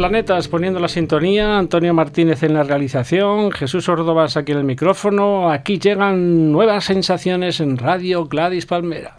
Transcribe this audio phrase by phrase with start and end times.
[0.00, 5.50] planetas poniendo la sintonía, Antonio Martínez en la realización, Jesús Ordovas aquí en el micrófono.
[5.50, 9.14] Aquí llegan nuevas sensaciones en Radio Gladys Palmera.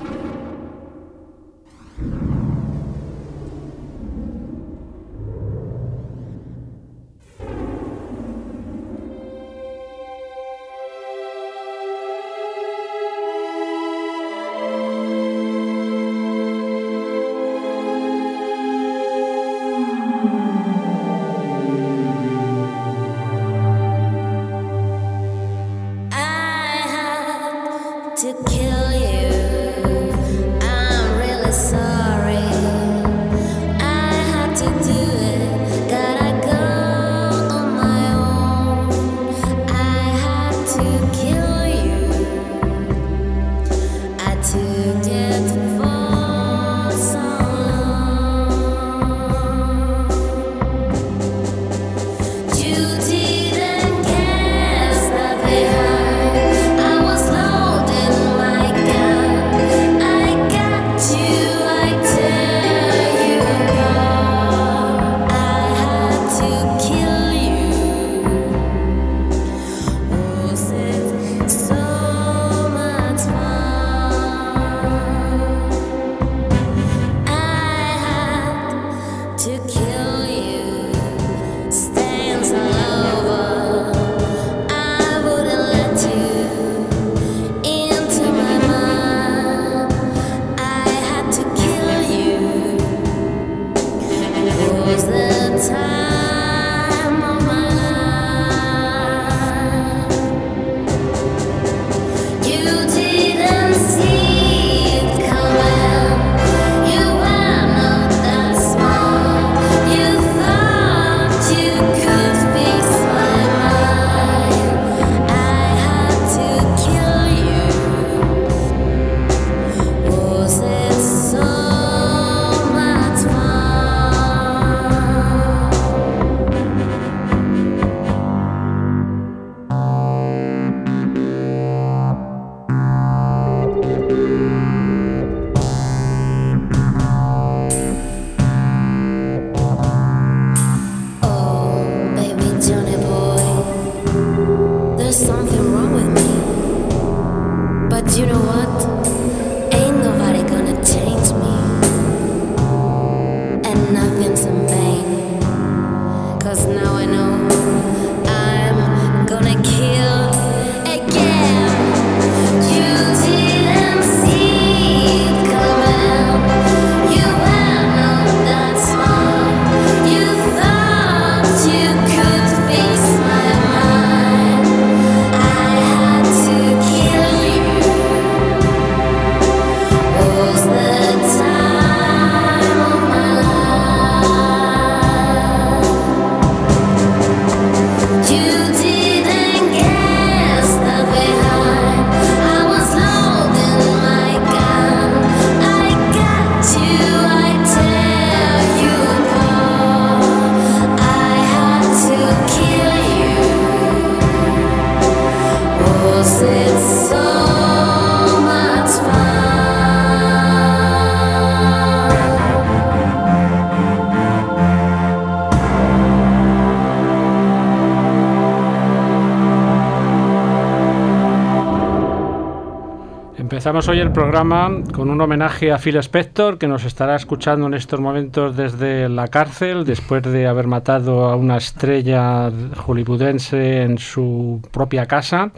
[223.62, 227.76] Comenzamos hoy el programa con un homenaje a Phil Spector, que nos estará escuchando en
[227.76, 234.68] estos momentos desde la cárcel, después de haber matado a una estrella hollywoodense en su
[234.72, 235.52] propia casa.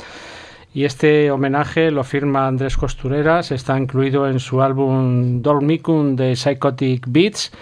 [0.73, 7.05] Y este homenaje lo firma Andrés Costureras, está incluido en su álbum Dormicum de Psychotic
[7.07, 7.53] Beats.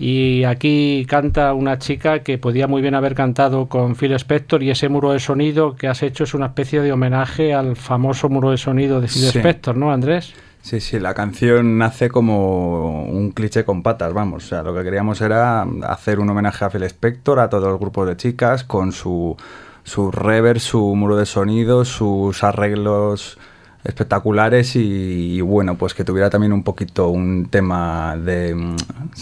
[0.00, 4.70] Y aquí canta una chica que podía muy bien haber cantado con Phil Spector y
[4.70, 8.50] ese muro de sonido que has hecho es una especie de homenaje al famoso muro
[8.50, 10.32] de sonido de Phil Spector, ¿no, Andrés?
[10.62, 14.44] Sí, sí, la canción nace como un cliché con patas, vamos.
[14.44, 17.78] O sea, lo que queríamos era hacer un homenaje a Phil Spector, a todos los
[17.78, 19.36] grupos de chicas, con su
[19.84, 23.38] su reverb, su muro de sonido, sus arreglos
[23.84, 28.76] espectaculares y, bueno, pues que tuviera también un poquito un tema de mm,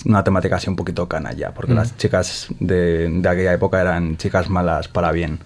[0.06, 1.76] una temática así un poquito canalla, porque mm.
[1.76, 5.38] las chicas de, de aquella época eran chicas malas para bien.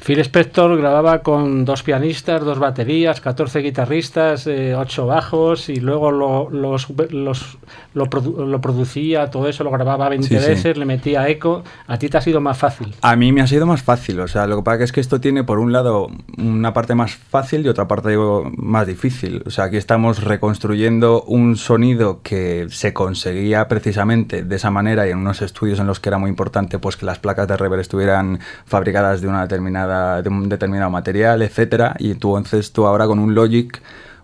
[0.00, 6.10] Phil Spector grababa con dos pianistas, dos baterías, 14 guitarristas, eh, ocho bajos y luego
[6.10, 7.58] lo, los, los,
[7.94, 11.64] lo, producía, todo eso lo grababa 20 veces, le metía eco.
[11.86, 12.94] ¿A ti te ha sido más fácil?
[13.02, 15.20] A mí me ha sido más fácil, o sea, lo que pasa es que esto
[15.20, 16.08] tiene por un lado
[16.38, 18.16] una parte más fácil y otra parte
[18.56, 19.42] más difícil.
[19.46, 25.10] O sea, aquí estamos reconstruyendo un sonido que se conseguía precisamente de esa manera y
[25.10, 27.80] en unos estudios en los que era muy importante pues que las placas de reverb
[27.80, 33.06] estuvieran fabricadas de una determinada de un determinado material, etcétera, y tú entonces tú ahora
[33.06, 33.80] con un Logic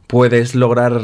[0.06, 1.00] puedes lograr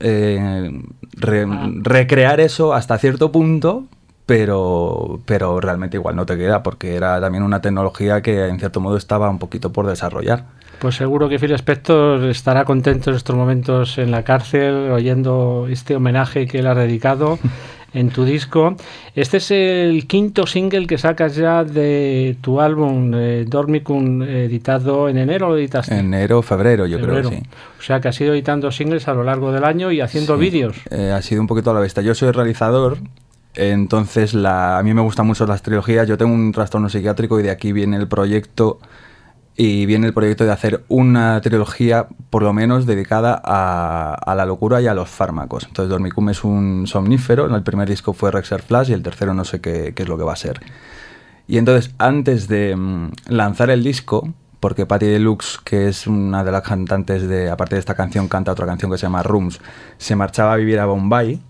[0.00, 0.82] eh,
[1.16, 3.84] recrear eso hasta cierto punto,
[4.26, 8.80] pero, pero realmente igual no te queda, porque era también una tecnología que en cierto
[8.80, 10.44] modo estaba un poquito por desarrollar.
[10.78, 15.96] Pues seguro que Phil Spector estará contento en estos momentos en la cárcel, oyendo este
[15.96, 17.38] homenaje que él ha dedicado.
[17.96, 18.76] en tu disco.
[19.14, 25.18] Este es el quinto single que sacas ya de tu álbum eh, Dormicum, editado en
[25.18, 25.96] enero, ¿lo editaste?
[25.96, 27.42] Enero, febrero, yo creo, sí.
[27.78, 30.76] O sea que has ido editando singles a lo largo del año y haciendo vídeos.
[30.90, 32.02] Eh, ha sido un poquito a la vista.
[32.02, 32.98] Yo soy realizador,
[33.54, 36.06] entonces la, a mí me gustan mucho las trilogías.
[36.06, 38.78] Yo tengo un trastorno psiquiátrico y de aquí viene el proyecto
[39.56, 44.82] y viene el proyecto de hacer una trilogía por lo menos dedicada a, la locura
[44.82, 45.64] y a los fármacos.
[45.64, 49.44] Entonces Dormicum es un somnífero, el primer disco fue Rexer Flash y el tercero no
[49.44, 50.60] sé qué, es lo que va a ser.
[51.48, 54.28] Y entonces antes de mm, lanzar el disco,
[54.60, 58.52] porque Patty Deluxe, que es una de las cantantes de, aparte de esta canción, canta
[58.52, 59.60] otra canción que se llama Rooms,
[59.96, 61.40] se marchaba a vivir a Bombay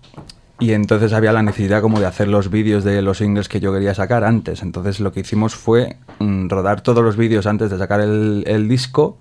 [0.59, 3.71] y entonces había la necesidad como de hacer los vídeos de los singles que yo
[3.71, 4.63] quería sacar antes.
[4.63, 9.17] Entonces lo que hicimos fue mm, rodar todos los vídeos antes de sacar el, disco.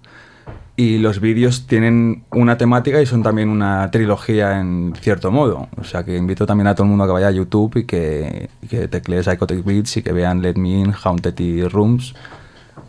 [0.77, 5.69] Y los vídeos tienen una temática y son también una trilogía en cierto modo.
[5.77, 7.85] O sea que invito también a todo el mundo a que vaya a YouTube y
[7.85, 12.15] que, que teclee Psychotic Beats y que vean Let Me In, Haunted Rooms.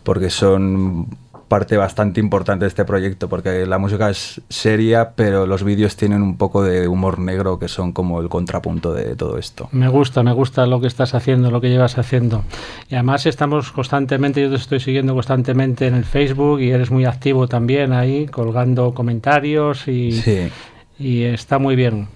[0.04, 1.08] Porque son
[1.48, 6.22] parte bastante importante de este proyecto, porque la música es seria, pero los vídeos tienen
[6.22, 9.68] un poco de humor negro que son como el contrapunto de todo esto.
[9.72, 12.44] Me gusta, me gusta lo que estás haciendo, lo que llevas haciendo.
[12.88, 17.04] Y además estamos constantemente, yo te estoy siguiendo constantemente en el Facebook y eres muy
[17.04, 20.22] activo también ahí, colgando comentarios y,
[20.98, 22.08] y está muy bien.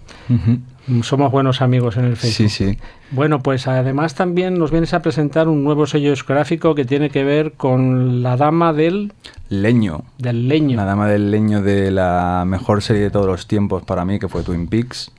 [1.02, 2.50] Somos buenos amigos en el Facebook.
[2.50, 2.78] Sí, sí.
[3.12, 7.24] Bueno, pues además también nos vienes a presentar un nuevo sello discográfico que tiene que
[7.24, 9.12] ver con la dama del
[9.48, 10.04] leño.
[10.18, 10.76] Del leño.
[10.76, 14.28] La dama del leño de la mejor serie de todos los tiempos para mí, que
[14.28, 15.12] fue Twin Peaks.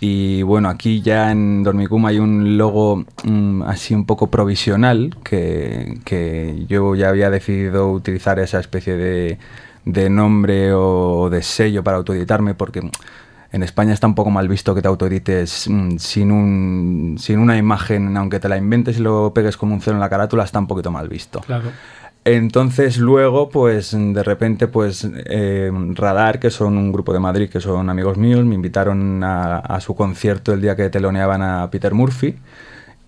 [0.00, 5.98] Y bueno, aquí ya en Dormicum hay un logo mm, así un poco provisional que,
[6.04, 9.38] que, yo ya había decidido utilizar esa especie de,
[9.84, 12.88] de nombre o de sello para autoeditarme porque
[13.50, 17.56] en España está un poco mal visto que te autoedites mm, sin, un, sin una
[17.56, 20.58] imagen, aunque te la inventes y lo pegues como un cero en la carátula, está
[20.58, 21.40] un poquito mal visto.
[21.40, 21.70] Claro.
[22.24, 27.60] Entonces luego, pues de repente, pues eh, Radar, que son un grupo de Madrid, que
[27.60, 32.36] son amigos míos, me invitaron a, su concierto el día que teloneaban a Peter Murphy.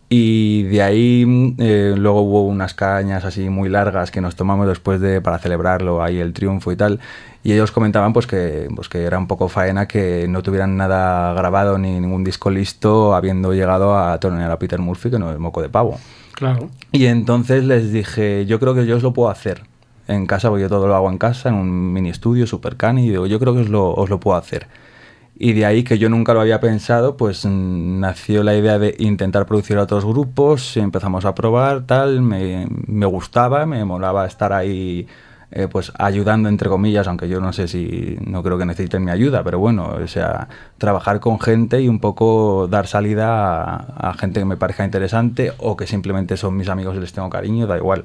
[0.08, 5.00] Y de ahí eh, luego hubo unas cañas así muy largas que nos tomamos después
[5.00, 6.98] de para celebrarlo, ahí el triunfo y tal.
[7.42, 11.32] Y ellos comentaban pues que, pues que era un poco faena que no tuvieran nada
[11.32, 15.38] grabado ni ningún disco listo habiendo llegado a tonear a Peter Murphy, que no es
[15.38, 15.98] moco de pavo.
[16.34, 16.68] Claro.
[16.92, 19.62] Y entonces les dije, yo creo que yo os lo puedo hacer
[20.06, 23.06] en casa, porque yo todo lo hago en casa, en un mini estudio super cani,
[23.06, 24.66] y digo, yo creo que os lo, os lo puedo hacer.
[25.38, 29.46] Y de ahí que yo nunca lo había pensado, pues nació la idea de intentar
[29.46, 35.06] producir a otros grupos, empezamos a probar, tal, me, me gustaba, me molaba estar ahí
[35.52, 39.10] eh, pues ayudando entre comillas, aunque yo no sé si no creo que necesiten mi
[39.10, 44.40] ayuda, pero bueno, o sea, trabajar con gente y un poco dar salida a, gente
[44.40, 47.76] que me parezca interesante o que simplemente son mis amigos y les tengo cariño, da
[47.76, 48.04] igual.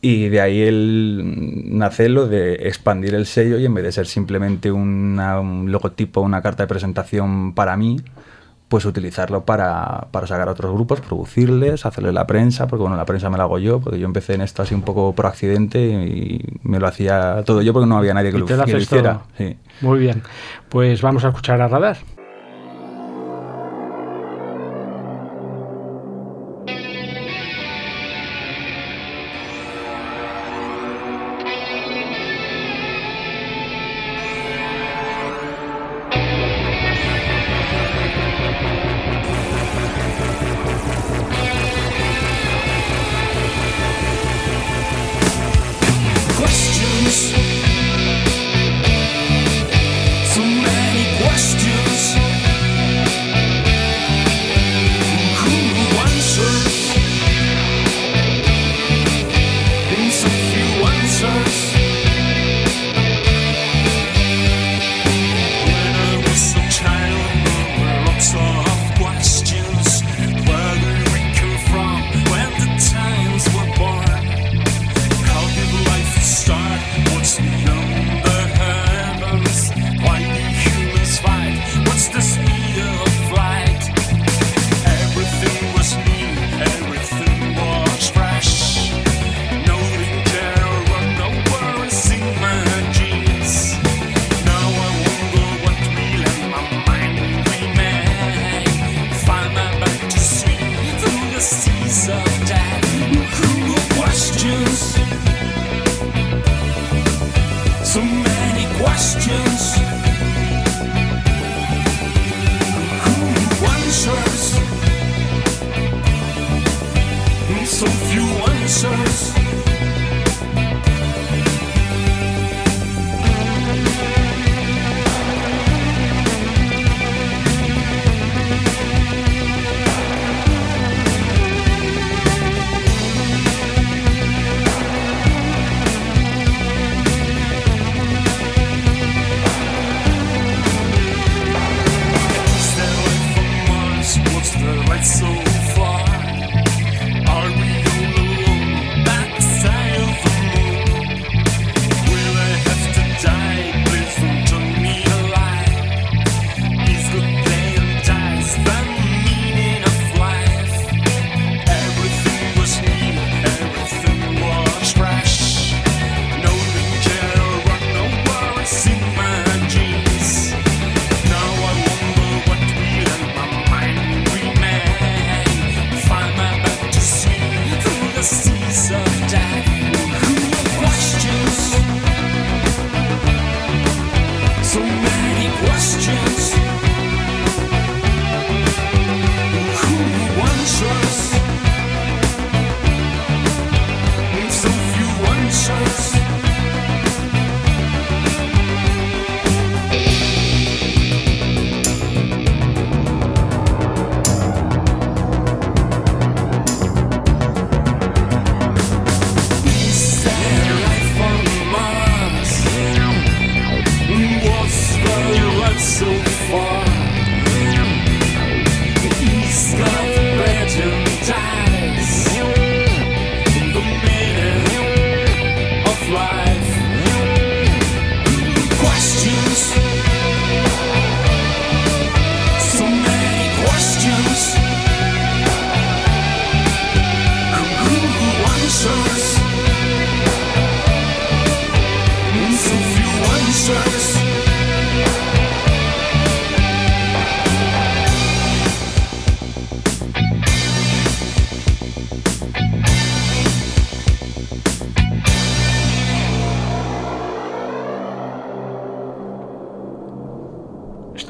[0.00, 4.06] Y de ahí el nace lo de expandir el sello y en vez de ser
[4.06, 7.98] simplemente un logotipo, una carta de presentación para mí,
[8.68, 13.04] pues utilizarlo para, para sacar a otros grupos, producirles, hacerle la prensa, porque bueno, la
[13.04, 15.80] prensa me la hago yo, porque yo empecé en esto así un poco por accidente
[15.80, 19.20] y me lo hacía todo yo porque no había nadie que lo, que lo hiciera.
[19.36, 19.56] Sí.
[19.80, 20.22] Muy bien.
[20.68, 21.98] Pues vamos a escuchar a Radar.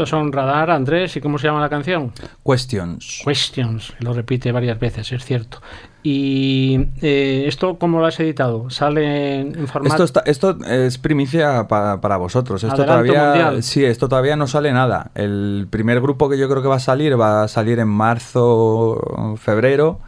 [0.05, 2.13] Estos son Radar, Andrés, ¿y cómo se llama la canción?
[2.47, 3.23] Questions.
[3.25, 5.61] Questions, lo repite varias veces, es cierto.
[6.03, 8.69] ¿Y eh, esto cómo lo has editado?
[8.69, 9.95] ¿Sale en formato...?
[9.95, 12.63] Esto, está- esto es primicia pa- para vosotros.
[12.63, 13.63] Esto Adelanto todavía, mundial.
[13.63, 15.11] sí, esto todavía no sale nada.
[15.15, 19.37] El primer grupo que yo creo que va a salir va a salir en marzo,
[19.41, 20.01] febrero,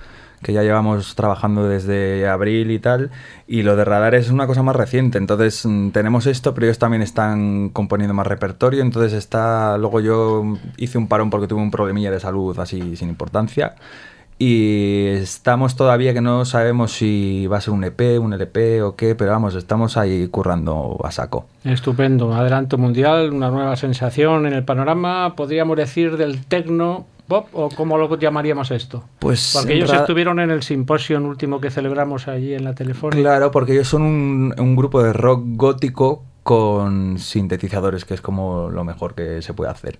[0.46, 3.10] que ya llevamos trabajando desde abril y tal.
[3.48, 5.18] Y lo de radar es una cosa más reciente.
[5.18, 8.82] Entonces mm, tenemos esto, pero ellos también están componiendo más repertorio.
[8.82, 9.76] Entonces está.
[9.76, 10.44] Luego yo
[10.76, 13.74] hice un parón porque tuve un problemilla de salud así sin importancia.
[14.38, 18.94] Y estamos todavía que no sabemos si va a ser un EP, un LP o
[18.94, 21.46] qué, pero vamos, estamos ahí currando a saco.
[21.64, 27.68] Estupendo, adelanto mundial, una nueva sensación en el panorama, podríamos decir del tecno pop o
[27.68, 29.04] cómo lo llamaríamos esto.
[29.18, 33.20] Pues Porque ellos ra- estuvieron en el simposio último que celebramos allí en la Telefónica.
[33.20, 38.70] Claro, porque ellos son un, un grupo de rock gótico con sintetizadores, que es como
[38.70, 39.98] lo mejor que se puede hacer.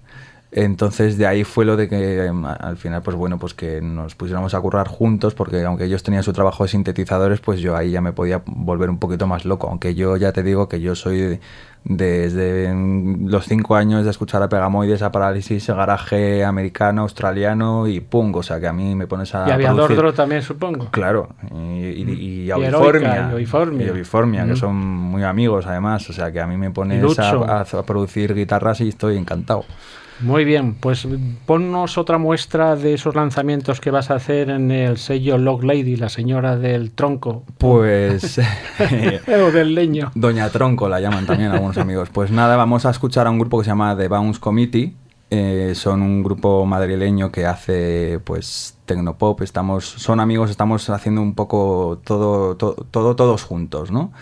[0.59, 3.83] Entonces de ahí fue lo de que em, a- al final, pues bueno, pues que
[3.83, 7.76] nos pusiéramos a currar juntos, porque aunque ellos tenían su trabajo de sintetizadores, pues yo
[7.76, 9.69] ahí ya me podía volver un poquito más loco.
[9.69, 11.41] Aunque yo ya te digo que yo soy de-
[11.85, 18.00] desde mm, los cinco años de escuchar a Pegamoides, a Parálisis, garaje americano, australiano y
[18.00, 18.37] punk.
[18.37, 19.47] O sea que a mí me pones a.
[19.47, 20.91] y había Dordro también, supongo.
[20.91, 21.54] Claro, y,
[21.85, 23.28] y, y Y Aviformia.
[23.28, 24.57] Heroica, y y Oiformia, que Mm.
[24.57, 26.09] son muy amigos además.
[26.09, 29.65] O sea que a mí me pones a, a- a producir guitarras y estoy encantado.
[30.21, 31.07] Muy bien, pues
[31.45, 35.97] ponnos otra muestra de esos lanzamientos que vas a hacer en el sello Log Lady,
[35.97, 37.43] la señora del tronco.
[37.59, 38.39] Pues.
[39.29, 40.11] o del leño.
[40.15, 42.09] Doña Tronco la llaman también algunos amigos.
[42.13, 44.95] Pues nada, vamos a escuchar a un grupo que se llama The Bounce Committee.
[45.29, 49.43] Eh, son un grupo madrileño que hace pues tecnopop.
[49.43, 54.13] Estamos, son amigos, estamos haciendo un poco todo, to- todo, todos juntos, ¿no?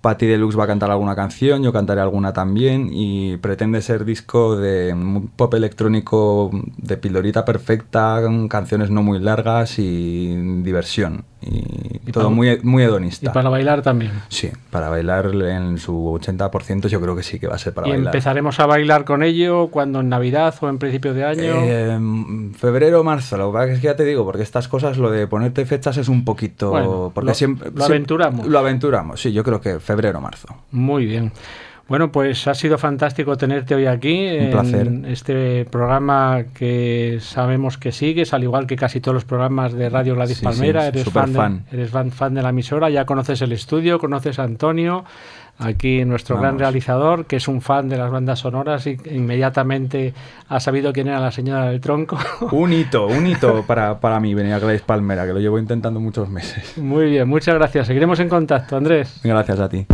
[0.00, 4.56] Patti Deluxe va a cantar alguna canción, yo cantaré alguna también y pretende ser disco
[4.56, 4.94] de
[5.36, 11.24] pop electrónico de pildorita perfecta, canciones no muy largas y diversión.
[11.42, 13.32] Y, Y todo para- muy, muy Y hedonista.
[13.32, 14.12] para bailar también.
[14.28, 17.88] Sí, para bailar en su 80% yo creo que sí que va a ser para
[17.88, 18.08] y bailar.
[18.14, 21.54] empezaremos a bailar con ello cuando en Navidad o en principio de año.
[21.64, 24.98] Eh, febrero o marzo, lo que pasa es que ya te digo, porque estas cosas,
[24.98, 26.70] lo de ponerte fechas es un poquito...
[26.70, 28.46] Bueno, porque lo- siempre, lo siempre- aventuramos.
[28.46, 30.48] Lo aventuramos, sí, yo creo que febrero o marzo.
[30.70, 31.32] Muy bien.
[31.88, 34.88] Bueno, pues ha sido fantástico tenerte hoy aquí en placer.
[35.08, 40.14] este programa que sabemos que sigues, al igual que casi todos los programas de Radio
[40.14, 40.82] Gladys Sí, Palmera.
[40.82, 41.64] sí, eres, fan, fan.
[41.68, 45.04] De, eres fan, fan de la emisora, ya conoces el estudio, conoces a Antonio,
[45.60, 46.60] aquí nuestro gran Vamos.
[46.62, 50.14] realizador, que es un fan de las bandas sonoras y inmediatamente
[50.48, 52.18] ha sabido quién era la señora del tronco.
[52.52, 56.00] Un hito, un hito para, para mí venir a Gladys Palmera, que lo llevo intentando
[56.00, 56.76] muchos meses.
[56.78, 57.86] Muy bien, muchas gracias.
[57.86, 59.20] Seguiremos en contacto, Andrés.
[59.22, 59.86] Gracias a ti.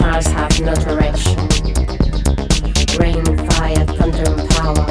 [0.00, 1.36] Stars have no direction.
[2.98, 4.86] Rain, fire, thunder, and power.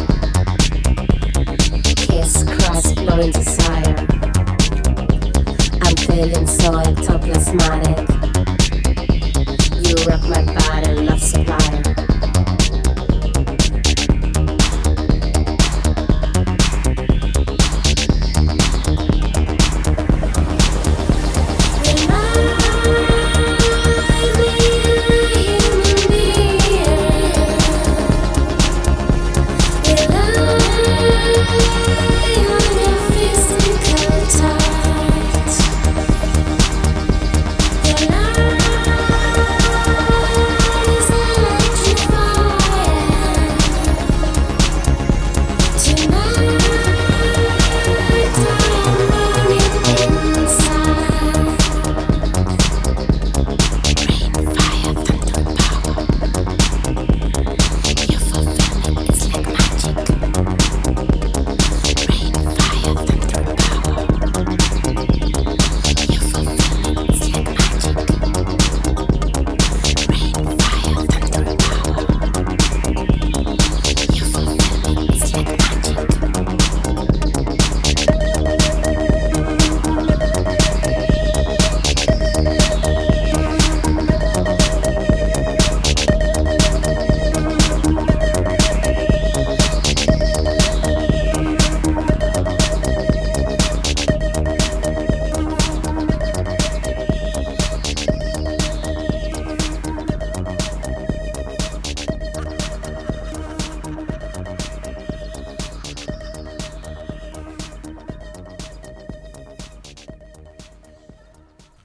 [1.96, 3.96] Kiss, cross, blowing desire.
[5.82, 8.08] I'm feeling so intoxicated.
[9.82, 11.89] You rock my body, love supplier.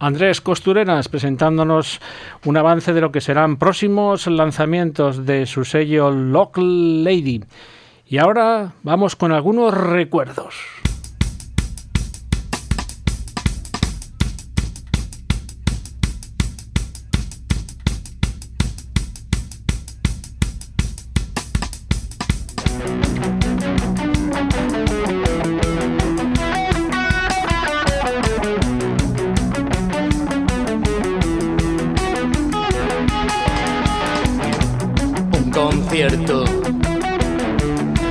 [0.05, 1.99] Andrés Costureras presentándonos
[2.45, 7.43] un avance de lo que serán próximos lanzamientos de su sello Lock Lady.
[8.07, 10.74] Y ahora vamos con algunos recuerdos.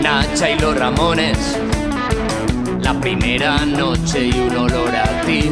[0.02, 1.60] Nacha y los Ramones,
[2.80, 5.52] la primera noche y un olor a ti.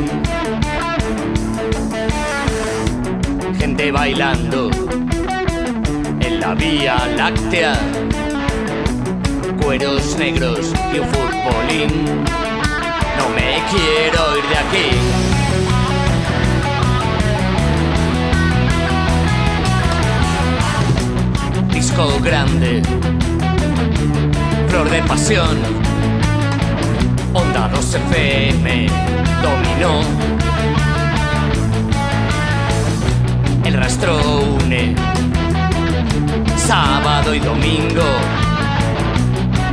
[3.60, 4.72] Gente bailando
[6.22, 7.78] en la vía láctea,
[9.62, 12.06] cueros negros y un futbolín.
[13.18, 15.31] No me quiero ir de aquí.
[22.24, 22.82] Grande,
[24.70, 25.58] flor de pasión,
[27.34, 28.88] onda 2 FM,
[29.42, 30.02] dominó.
[33.66, 34.18] El rastro
[34.64, 34.96] une,
[36.56, 38.04] sábado y domingo,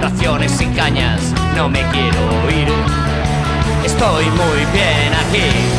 [0.01, 1.21] raciones y cañas,
[1.57, 2.69] no me quiero ir,
[3.85, 5.78] estoy muy bien aquí.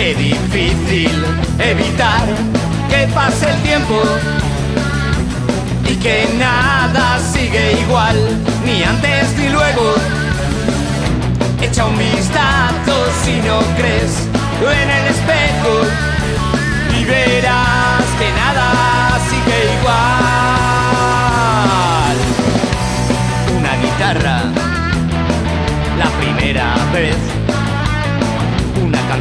[0.00, 1.12] Qué difícil
[1.58, 2.24] evitar
[2.88, 4.00] que pase el tiempo
[5.86, 8.16] y que nada sigue igual,
[8.64, 9.92] ni antes ni luego.
[11.60, 14.26] Echa un vistazo si no crees
[14.72, 15.84] en el espejo
[16.98, 19.98] y verás que nada sigue igual.
[23.58, 24.44] Una guitarra,
[25.98, 27.39] la primera vez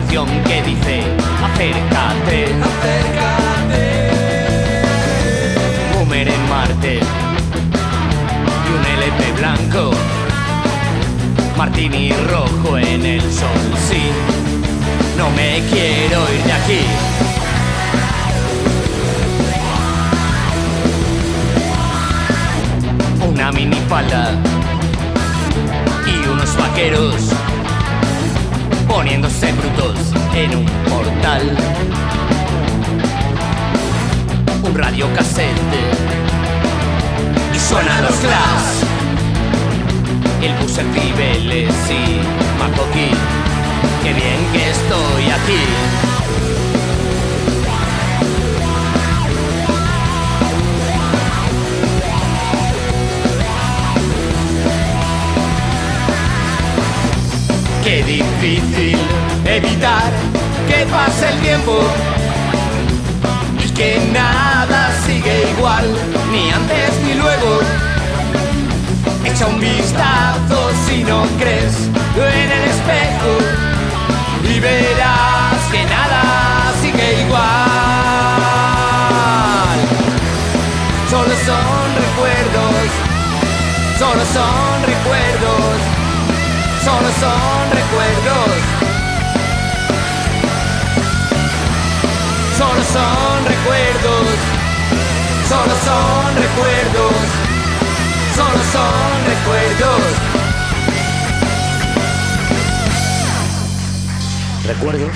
[0.10, 1.04] canción que dice
[1.44, 3.86] acércate, acércate.
[6.00, 7.00] Homer en Marte
[8.66, 9.92] y un LP blanco,
[11.56, 14.02] martini rojo en el sol, sí.
[15.16, 16.82] No me quiero ir de aquí.
[23.28, 24.32] Una minifalda
[26.08, 27.49] y unos vaqueros
[28.90, 29.98] poniéndose brutos
[30.36, 31.56] en un portal.
[34.64, 35.82] Un radio casete
[37.54, 38.84] y suenan los Clash.
[40.42, 42.20] El bus en Cibeles y
[42.60, 43.12] Macoqui.
[44.04, 46.09] Qué bien que estoy aquí.
[58.50, 58.98] Difícil
[59.46, 60.12] evitar
[60.68, 61.76] que pasa el tiempo
[63.64, 65.86] y que nada sigue igual,
[66.32, 67.60] ni antes ni luego.
[69.24, 71.76] Echa un vistazo si no crees
[72.16, 73.34] en el espejo
[74.52, 76.22] y verás que nada
[76.82, 77.50] sigue igual.
[81.12, 82.88] Solo son recuerdos,
[84.00, 85.69] solo son recuerdos,
[86.84, 88.80] solo son recuerdos.
[92.58, 94.28] Solo son recuerdos,
[95.48, 97.16] solo son recuerdos,
[98.36, 100.30] solo son recuerdos.
[104.66, 105.16] ¿Recuerdos?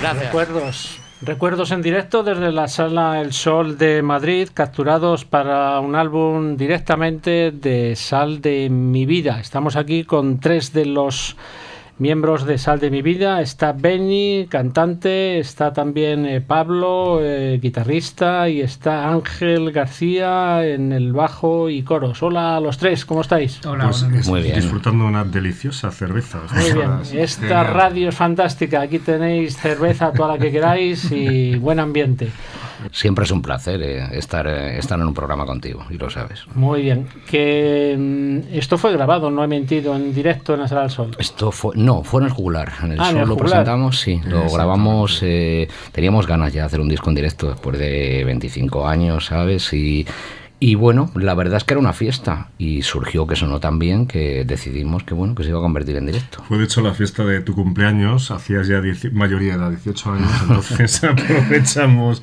[0.00, 0.24] Gracias.
[0.24, 1.07] Recuerdos.
[1.20, 7.50] Recuerdos en directo desde la sala El Sol de Madrid, capturados para un álbum directamente
[7.50, 9.40] de Sal de mi vida.
[9.40, 11.36] Estamos aquí con tres de los
[11.98, 13.40] miembros de Sal de mi vida.
[13.40, 21.12] Está Benny, cantante, está también eh, Pablo, eh, guitarrista, y está Ángel García en el
[21.12, 22.22] bajo y coros.
[22.22, 23.64] Hola a los tres, ¿cómo estáis?
[23.66, 24.54] Hola, Pues buenas es- Muy bien.
[24.56, 26.40] disfrutando de una deliciosa cerveza.
[26.54, 28.80] Muy bien, esta radio es fantástica.
[28.82, 32.28] Aquí tenéis cerveza, toda la que queráis y buen ambiente.
[32.92, 36.44] Siempre es un placer eh, estar, eh, estar en un programa contigo, y lo sabes.
[36.54, 37.06] Muy bien.
[37.30, 41.16] Que mm, esto fue grabado, no he mentido, en directo en la Sala del Sol.
[41.18, 42.72] Esto fue, no, fue en el jugular.
[42.82, 43.50] En el Ah, en Sol el lo Juglar.
[43.50, 45.20] presentamos, sí, lo grabamos.
[45.22, 49.72] eh, teníamos ganas ya de hacer un disco en directo después de 25 años, ¿sabes?
[49.72, 50.06] Y,
[50.60, 54.06] y bueno, la verdad es que era una fiesta y surgió que sonó tan bien
[54.06, 56.42] que decidimos que bueno que se iba a convertir en directo.
[56.48, 60.30] Fue de hecho la fiesta de tu cumpleaños, hacías ya mayoría de edad, 18 años,
[60.42, 62.22] entonces aprovechamos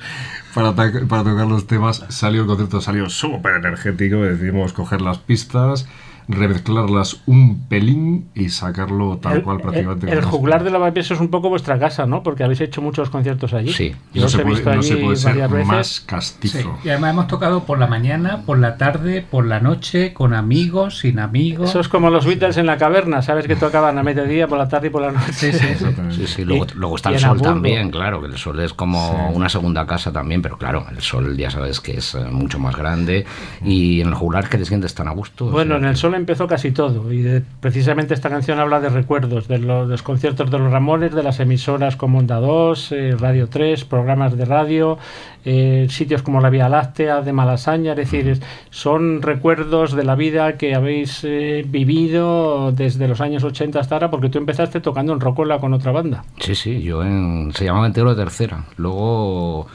[0.55, 2.03] para, para tocar los temas.
[2.09, 5.87] Salió el concepto, salió súper energético, decidimos coger las pistas,
[6.27, 10.07] remezclarlas un pelín y sacarlo tal el, cual prácticamente.
[10.09, 12.23] el- el juglar de la Lavapiés es un poco vuestra casa, ¿no?
[12.23, 13.71] Porque habéis hecho muchos conciertos allí.
[13.71, 13.95] Sí.
[14.13, 15.67] Yo no os se he puede, visto no se puede ser veces.
[15.67, 16.77] más Sí, castizo.
[16.83, 20.99] y además hemos tocado por la mañana, por la tarde, por la noche, con amigos,
[20.99, 21.69] sin amigos.
[21.69, 23.47] Eso es como los Beatles en la caverna, ¿sabes?
[23.47, 25.33] Que tocaban a mediodía, por la tarde y por la noche.
[25.33, 25.85] Sí, sí.
[26.11, 28.73] Sí, sí, luego, Y- luego está el en sol también, claro, que el sol es
[28.73, 29.35] como Sí.
[29.35, 32.75] una segunda casa también, pero claro, el sol ya sabes que es eh, mucho más
[32.75, 33.25] grande
[33.63, 35.45] y en el jugular que te sientes tan a gusto.
[35.49, 38.79] Bueno, o en sea, el sol empezó casi todo y de- precisamente esta canción habla
[38.79, 42.37] de recuerdos, de los, de los conciertos de los Ramones, de las emisoras como Onda
[42.39, 44.97] 2, eh, Radio 3, programas de radio,
[45.45, 50.15] eh, sitios como la Vía Láctea, de Malasaña, es decir, es- son recuerdos de la
[50.15, 55.13] vida que habéis eh, vivido desde los años 80 hasta ahora, porque tú empezaste tocando
[55.13, 56.23] en Rocola con otra banda.
[56.39, 58.63] Sí, sí, yo en, se llamaba Entero de Tercera.
[58.77, 59.67] Luego,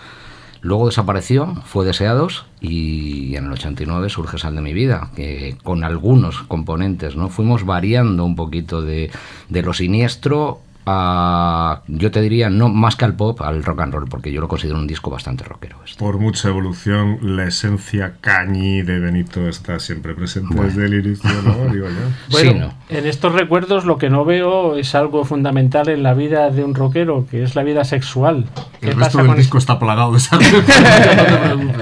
[0.61, 5.85] luego desapareció, fue Deseados y en el 89 surge Sal de mi vida, que con
[5.85, 7.29] algunos componentes, ¿no?
[7.29, 9.11] Fuimos variando un poquito de,
[9.49, 13.95] de lo siniestro a, yo te diría, no más que al pop, al rock and
[13.95, 15.79] roll, porque yo lo considero un disco bastante rockero.
[15.85, 15.99] este.
[15.99, 21.55] Por mucha evolución, la esencia cañi de Benito está siempre presente desde el inicio, ¿no?
[21.73, 21.95] Digo yo.
[22.31, 22.75] Bueno, Sí, ¿no?
[22.89, 26.75] en estos recuerdos lo que no veo es algo fundamental en la vida de un
[26.75, 28.47] rockero, que es la vida sexual.
[28.81, 31.73] ¿Qué El resto del disco está plagado de no.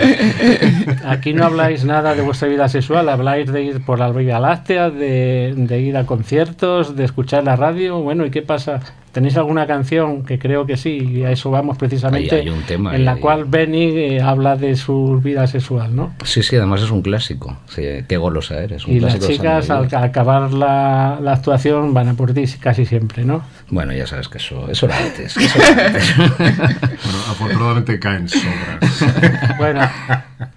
[1.08, 4.90] Aquí no habláis nada de vuestra vida sexual, habláis de ir por la Vía Láctea,
[4.90, 8.00] de, de ir a conciertos, de escuchar la radio.
[8.00, 8.80] Bueno, ¿y qué pasa?
[9.12, 10.90] ¿Tenéis alguna canción que creo que sí?
[10.98, 12.34] Y a eso vamos precisamente.
[12.36, 15.96] Ahí hay un tema, en la ahí- cual Benny eh, habla de su vida sexual,
[15.96, 16.14] ¿no?
[16.24, 17.56] Sí, sí, además es un clásico.
[17.68, 18.86] Sí, qué golosa eres.
[18.86, 23.24] Un Y las chicas al acabar la, la actuación van a por ti casi siempre,
[23.24, 23.42] ¿no?
[23.70, 25.36] Bueno, ya sabes que eso, eso era antes.
[25.38, 26.16] eso era antes.
[26.16, 29.04] Bueno, afortunadamente caen sobras.
[29.58, 29.80] Bueno,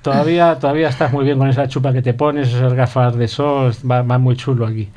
[0.01, 3.71] todavía, todavía estás muy bien con esa chupa que te pones, esas gafas de sol,
[3.89, 4.89] va, va muy chulo aquí.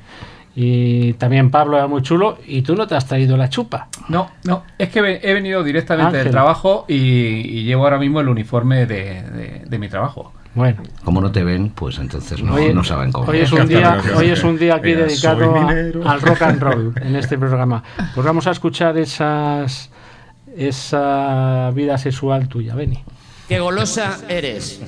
[0.56, 3.88] Y también Pablo va muy chulo y tú no te has traído la chupa.
[4.08, 6.24] No, no, es que he venido directamente Ángel.
[6.24, 10.32] del trabajo y, y llevo ahora mismo el uniforme de, de- de mi trabajo.
[10.54, 13.28] Bueno, Como no te ven, pues entonces no, hoy, no saben cómo.
[13.28, 16.94] hoy es un día, hoy es un día aquí dedicado a- al rock and roll
[17.02, 17.82] en este programa.
[18.14, 19.90] Pues vamos a escuchar esas
[20.56, 23.02] esa vida sexual tuya, Beni.
[23.48, 24.80] Qué golosa eres.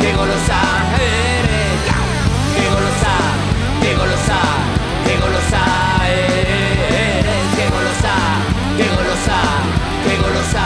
[0.00, 0.60] Que golosa
[1.00, 1.80] eres.
[2.56, 3.14] Que golosa,
[3.82, 4.40] que golosa,
[5.04, 5.62] que golosa
[6.08, 7.46] eres.
[7.56, 8.14] Que golosa,
[8.76, 9.38] que golosa,
[10.04, 10.64] que golosa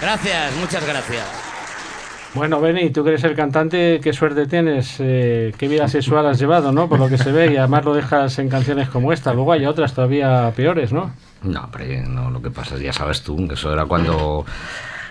[0.00, 1.55] Gracias, muchas gracias.
[2.36, 6.38] Bueno, Benny, tú que eres el cantante, qué suerte tienes, eh, qué vida sexual has
[6.38, 6.86] llevado, ¿no?
[6.86, 9.32] Por lo que se ve, y además lo dejas en canciones como esta.
[9.32, 11.12] Luego hay otras todavía peores, ¿no?
[11.42, 14.44] No, hombre, no, lo que pasa es, ya sabes tú, que eso era cuando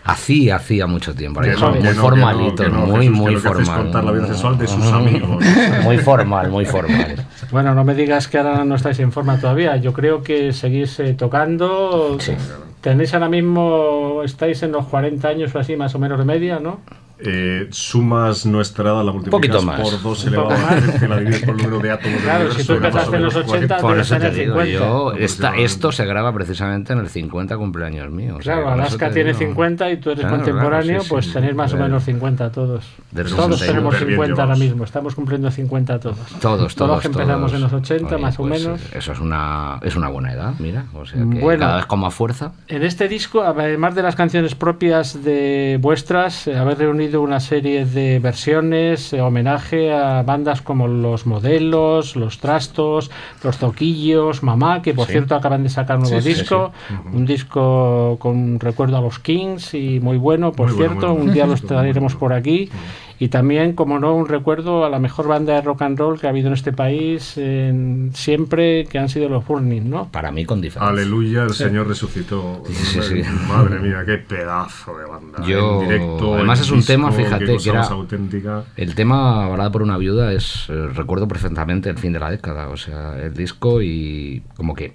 [0.04, 1.42] hacía, hacía mucho tiempo.
[1.42, 3.82] Que no, muy que no, que formalito, no, que no, muy, Jesús, muy formal.
[3.82, 5.44] contar la vida sexual de sus amigos.
[5.84, 7.26] muy formal, muy formal.
[7.52, 9.78] Bueno, no me digas que ahora no estáis en forma todavía.
[9.78, 12.18] Yo creo que seguís eh, tocando.
[12.20, 12.34] Sí.
[12.82, 16.60] Tenéis ahora mismo, estáis en los 40 años o así, más o menos de media,
[16.60, 16.82] ¿no?
[17.20, 19.80] Eh, sumas nuestra edad, la multiplicas más.
[19.80, 20.84] por 2 Un elevado a más.
[20.84, 22.90] 13, la divides por el número de átomos Claro, del si universo, tú era más
[22.90, 23.82] empezaste o en los menos 80, 40.
[23.82, 24.72] Por eso te digo, 50.
[24.72, 28.36] yo, esta, esto se graba precisamente en el 50 cumpleaños mío.
[28.38, 29.40] o sea, Claro, con eso Alaska tiene digo.
[29.40, 32.52] 50 y tú eres Claro, contemporáneo, claro, sí, pues sí, tenéis más o menos 50
[32.52, 32.86] todos.
[33.12, 33.66] Del Todos 61.
[33.72, 36.18] tenemos Súper bien 50 ahora mismo, estamos cumpliendo 50 todos.
[36.18, 36.76] Todos, todos.
[36.76, 37.54] Todos que empezamos todos.
[37.54, 38.82] en los 80, Oye, más o pues, menos.
[38.94, 40.86] Eso es una, es una buena edad, mira.
[40.94, 41.60] O sea que Bueno.
[41.62, 42.52] cada vez con más fuerza.
[42.68, 47.86] En este disco, además de las canciones propias de vuestras, eh, habéis reunido una serie
[47.86, 53.12] de versiones, eh, homenaje a bandas como Los Modelos, Los Trastos,
[53.44, 55.12] Los Zoquillos, Mamá, que por Sí.
[55.14, 56.72] cierto acaban de sacar un nuevo Sí, sí, disco,
[57.14, 61.26] un disco con recuerdo a los Kings y muy bueno, por Muy cierto, bueno.
[61.26, 62.70] un día los traeremos por aquí.
[63.18, 66.28] Y también, como no, un recuerdo a la mejor banda de rock and roll que
[66.28, 70.10] ha habido en este país en- siempre, que han sido los Burning, ¿no?
[70.12, 70.90] Para mí con diferencia.
[70.90, 72.62] Aleluya, el Señor resucitó.
[72.68, 73.22] Sí, sí.
[73.48, 75.46] Madre mía, qué pedazo de banda.
[75.46, 78.64] Yo- En directo, además en es un tema, fíjate, que era- auténtica.
[78.76, 82.70] El tema Balada por una viuda es, eh, recuerdo perfectamente el fin de la década,
[82.70, 84.94] o sea, el disco y como que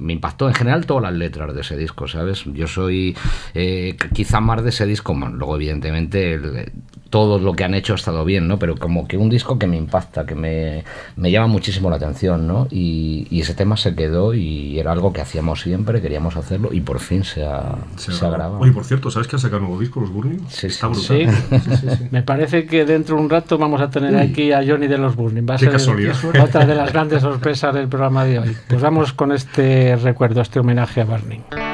[0.00, 2.44] me impactó en general todas las letras de ese disco, ¿sabes?
[2.46, 3.16] Yo soy
[3.54, 6.72] eh, quizá más de ese disco, bueno, luego evidentemente el-
[7.10, 8.58] todo lo que han hecho ha estado bien, ¿no?
[8.58, 10.84] Pero como que un disco que me impacta, que me,
[11.16, 12.66] me llama muchísimo la atención, ¿no?
[12.70, 16.80] Y, y ese tema se quedó y era algo que hacíamos siempre, queríamos hacerlo y
[16.80, 18.58] por fin se ha, se ha grabado.
[18.58, 20.40] Oye, por cierto, ¿sabes que ha sacado un nuevo disco, los Burning?
[20.48, 21.24] Sí, Está sí.
[21.24, 21.76] brutal.
[21.78, 24.98] Sí, me parece que dentro de un rato vamos a tener aquí a Johnny de
[24.98, 25.46] los Burning.
[25.48, 26.14] Va a Qué ser casualidad.
[26.42, 28.56] otra de las grandes sorpresas del programa de hoy.
[28.68, 31.65] Pues vamos con este recuerdo, este homenaje a Burning.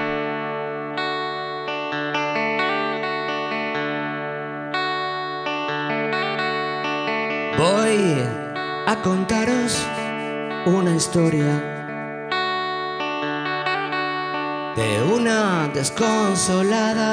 [8.92, 9.82] A contaros
[10.66, 11.52] una historia
[14.76, 17.08] de una desconsolada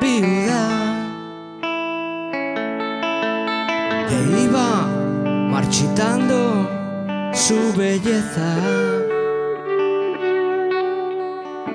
[0.00, 0.64] viuda
[4.08, 4.70] que iba
[5.54, 6.68] marchitando
[7.32, 8.50] su belleza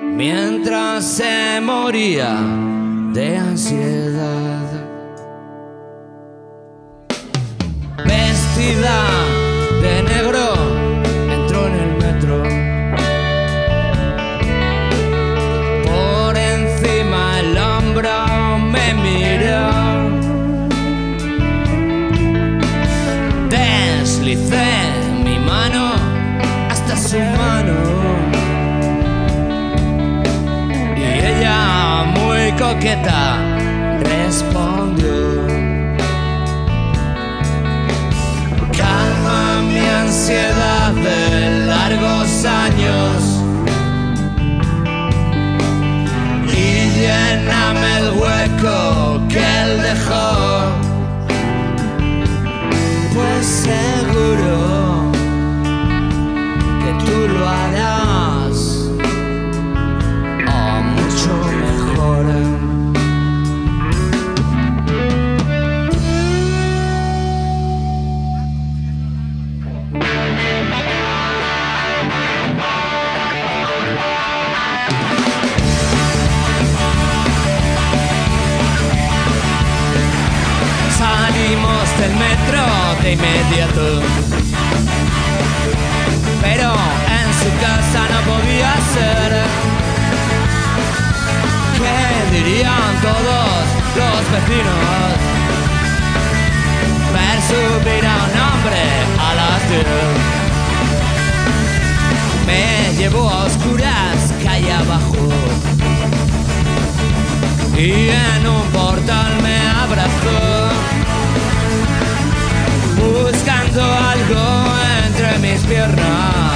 [0.02, 2.34] mientras se moría
[3.14, 4.47] de ansiedad.
[8.76, 10.54] De negro,
[11.32, 12.42] entró en el metro.
[15.84, 19.70] Por encima el hombro me miró.
[23.48, 24.66] Deslicé
[25.24, 25.92] mi mano
[26.70, 27.74] hasta su mano.
[30.94, 32.04] Y ella
[32.58, 33.47] coqueta
[47.48, 50.70] lléname el hueco que él dejó.
[53.14, 55.10] Pues seguro
[56.82, 57.67] que tú lo harás
[82.16, 82.64] metro
[83.02, 84.00] de inmediato.
[86.42, 86.72] Pero
[87.18, 89.30] en su casa no podía ser.
[91.78, 93.64] ¿Qué dirían todos
[93.98, 95.16] los vecinos?
[97.14, 98.82] Ver subir a un hombre
[99.18, 99.86] a las 10.
[102.46, 105.28] Me llevó a oscuras calle abajo.
[107.76, 108.67] Y en un
[115.68, 116.54] piernas.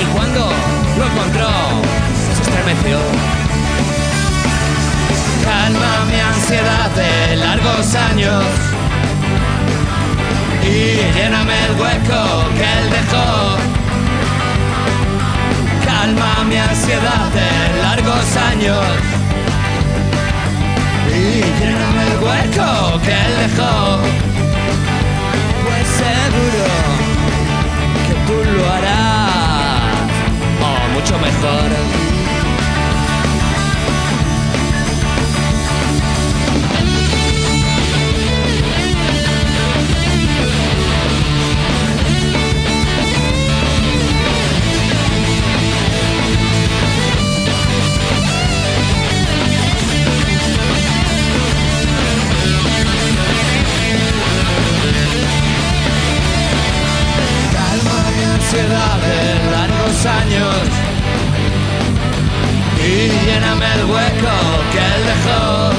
[0.00, 0.50] Y cuando
[0.98, 1.50] lo encontró,
[2.24, 2.98] se estremeció.
[5.44, 8.44] Calma mi ansiedad de largos años
[10.64, 12.22] y lléname el hueco
[12.56, 13.56] que él dejó.
[15.84, 18.84] Calma mi ansiedad de largos años
[21.08, 23.98] y lléname el hueco que él dejó.
[25.64, 26.89] Pues seguro
[28.60, 30.10] lo harás
[30.60, 32.09] o mucho mejor.
[62.82, 64.36] Y lléname el hueco
[64.72, 65.70] que él dejó.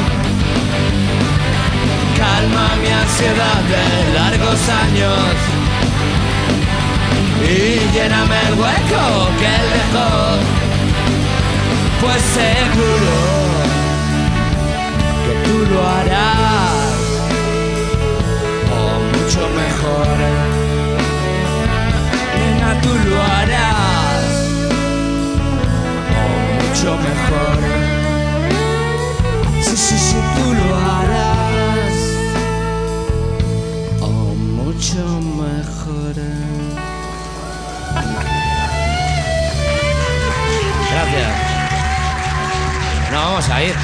[2.17, 5.35] Calma mi ansiedad de largos años
[7.43, 10.09] y lléname el hueco que él dejó.
[12.01, 13.15] Pues seguro
[15.25, 16.91] que tú lo harás
[18.75, 18.81] o
[19.11, 20.17] mucho mejor.
[22.37, 23.70] Nena, tú lo harás
[26.81, 27.57] mucho mejor.
[29.61, 31.97] Sí, sí, sí, tú lo harás
[34.01, 36.15] o mucho mejor.
[40.91, 41.31] Gracias.
[43.11, 43.75] No vamos a ir.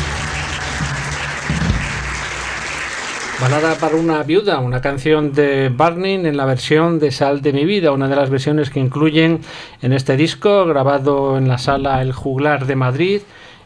[3.39, 7.65] Balada para una viuda, una canción de Burning en la versión de Sal de mi
[7.65, 9.41] vida, una de las versiones que incluyen
[9.81, 13.21] en este disco, grabado en la sala El Juglar de Madrid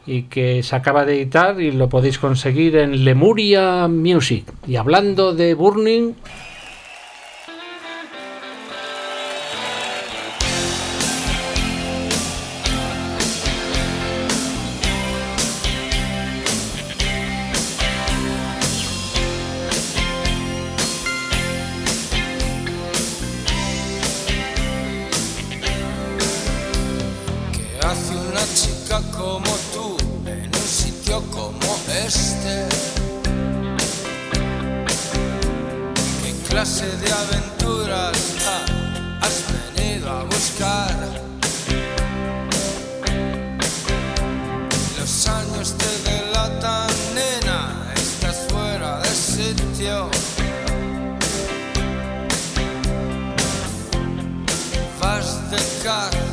[0.05, 4.45] y que se acaba de editar y lo podéis conseguir en Lemuria Music.
[4.67, 6.13] Y hablando de Burning,
[36.61, 38.35] clase de aventuras
[39.19, 40.95] has venido a buscar?
[44.99, 50.11] Los años te delatan, nena, estás fuera de sitio.
[54.99, 56.30] Vas de caza,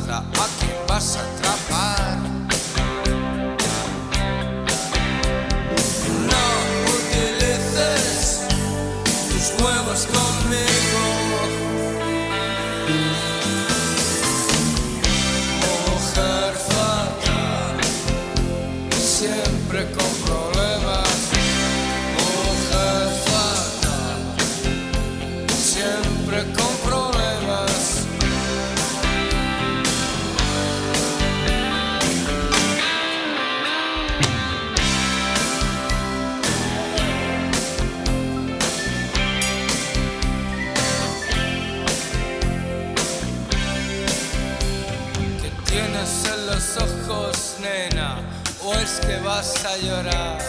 [49.81, 50.48] llorar.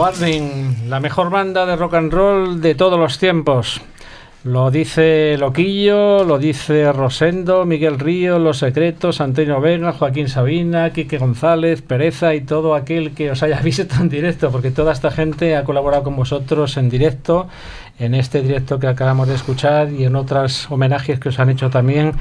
[0.00, 3.82] Burning, la mejor banda de rock and roll de todos los tiempos.
[4.44, 11.18] Lo dice Loquillo, lo dice Rosendo, Miguel Río, Los Secretos, Antonio Vega, Joaquín Sabina, Quique
[11.18, 15.54] González, Pereza y todo aquel que os haya visto en directo, porque toda esta gente
[15.54, 17.48] ha colaborado con vosotros en directo,
[17.98, 21.68] en este directo que acabamos de escuchar y en otras homenajes que os han hecho
[21.68, 22.14] también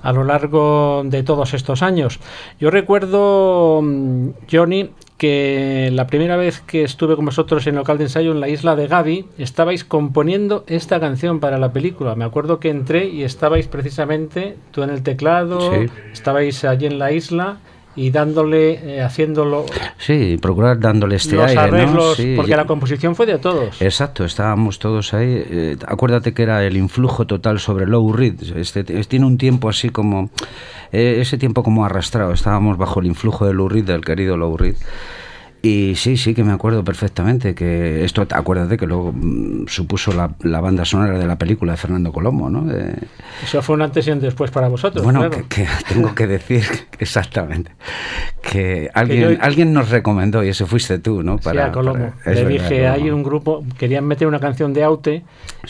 [0.00, 2.20] a lo largo de todos estos años.
[2.60, 7.98] Yo recuerdo, mm, Johnny, que la primera vez que estuve con vosotros en el local
[7.98, 12.14] de ensayo en la isla de Gavi, estabais componiendo esta canción para la película.
[12.14, 15.86] Me acuerdo que entré y estabais precisamente tú en el teclado, Sí.
[16.12, 17.58] estabais allí en la isla
[17.98, 19.64] y dándole, eh, haciéndolo
[19.96, 22.14] Sí, procurar dándole este los aire, arreglos, ¿no?
[22.14, 23.80] Sí, porque la composición fue de todos.
[23.80, 25.42] Exacto, estábamos todos ahí.
[25.48, 28.34] eh, acuérdate que era el influjo total sobre Low Reed.
[28.54, 30.28] Este, es- tiene un tiempo así como.
[30.92, 32.32] Eh, ese tiempo como arrastrado.
[32.32, 34.76] Estábamos bajo el influjo de Lou del querido Low Reed.
[35.62, 40.30] Y sí, sí que me acuerdo perfectamente que esto, acuérdate que luego mm, supuso la,
[40.42, 42.62] la banda sonora de la película de Fernando Colomo, ¿no?
[42.62, 42.94] De-
[43.42, 45.02] Eso fue un antes y un después para vosotros.
[45.02, 45.44] bueno, claro.
[45.48, 46.62] que, que tengo que decir
[46.98, 47.72] exactamente
[48.42, 51.38] que alguien, yo- alguien nos recomendó y ese fuiste tú, ¿no?
[51.38, 52.12] Sí, a Colomo.
[52.24, 55.24] para- le dije, hay un grupo, querían meter una canción de Aute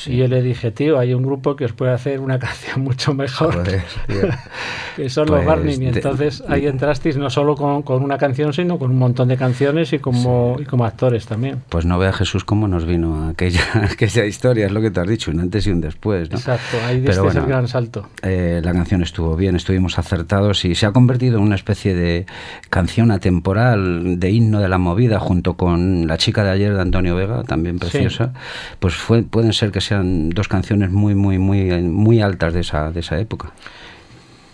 [0.05, 3.15] y yo le dije, tío, hay un grupo que os puede hacer una canción mucho
[3.15, 3.55] mejor.
[3.55, 3.83] Joder,
[4.97, 5.75] que son Pues los Barney.
[5.75, 9.29] Y de- entonces ahí entrasteis no solo con, con una canción, sino con un montón
[9.29, 11.63] de canciones y como, y como actores también.
[11.69, 13.61] Pues no vea Jesús cómo nos vino aquella,
[13.93, 16.37] aquella historia, es lo que te has dicho, un antes y un después, ¿no?
[16.39, 18.09] Exacto, ahí este es el bueno, gran salto.
[18.23, 22.27] eh, la canción estuvo bien, estuvimos acertados y se ha convertido en una especie de
[22.71, 27.15] canción atemporal, de himno de la movida, junto con La chica de ayer de Antonio
[27.17, 27.81] Vega, también Sí.
[27.91, 28.33] preciosa.
[28.81, 32.91] Pues fue, pueden ser que sean dos canciones muy, muy, muy, muy altas de esa,
[32.91, 33.53] de esa época.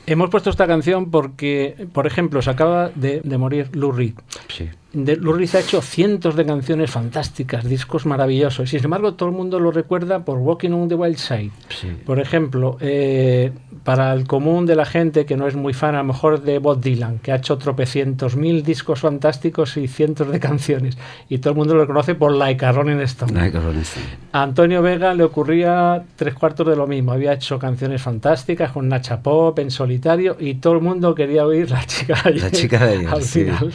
[0.07, 4.14] Hemos puesto esta canción porque, por ejemplo, se acaba de, de morir Lou Reed.
[4.49, 4.68] Sí.
[4.93, 8.68] De, Reed ha hecho cientos de canciones fantásticas, discos maravillosos.
[8.68, 11.51] Sin embargo, todo el mundo lo recuerda por Walking on the Wild Side.
[11.68, 11.88] Sí.
[12.05, 13.53] Por ejemplo, eh,
[13.84, 16.59] para el común de la gente que no es muy fan, a lo mejor de
[16.59, 20.99] Bob Dylan, que ha hecho tropecientos mil discos fantásticos y cientos de canciones.
[21.28, 23.32] Y todo el mundo lo conoce por Like a Rolling Stone.
[23.32, 24.07] Like a Rolling Stone.
[24.32, 27.12] A Antonio Vega le ocurría tres cuartos de lo mismo.
[27.12, 31.70] Había hecho canciones fantásticas con Nacha Pop en solitario y todo el mundo quería oír
[31.70, 32.43] la chica de ayer.
[32.43, 33.72] La chica de ayer, al sí, final.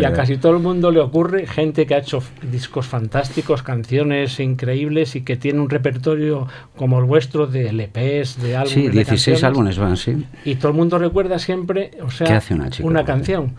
[0.00, 4.38] y a casi todo el mundo le ocurre gente que ha hecho discos fantásticos, canciones
[4.40, 6.46] increíbles y que tiene un repertorio
[6.76, 8.72] como el vuestro de LPs, de álbumes.
[8.72, 9.06] Sí, de 16
[9.40, 9.44] canciones.
[9.44, 10.24] álbumes van, sí.
[10.44, 13.04] Y todo el mundo recuerda siempre, o sea, ¿Qué hace una chica?
[13.04, 13.54] canción.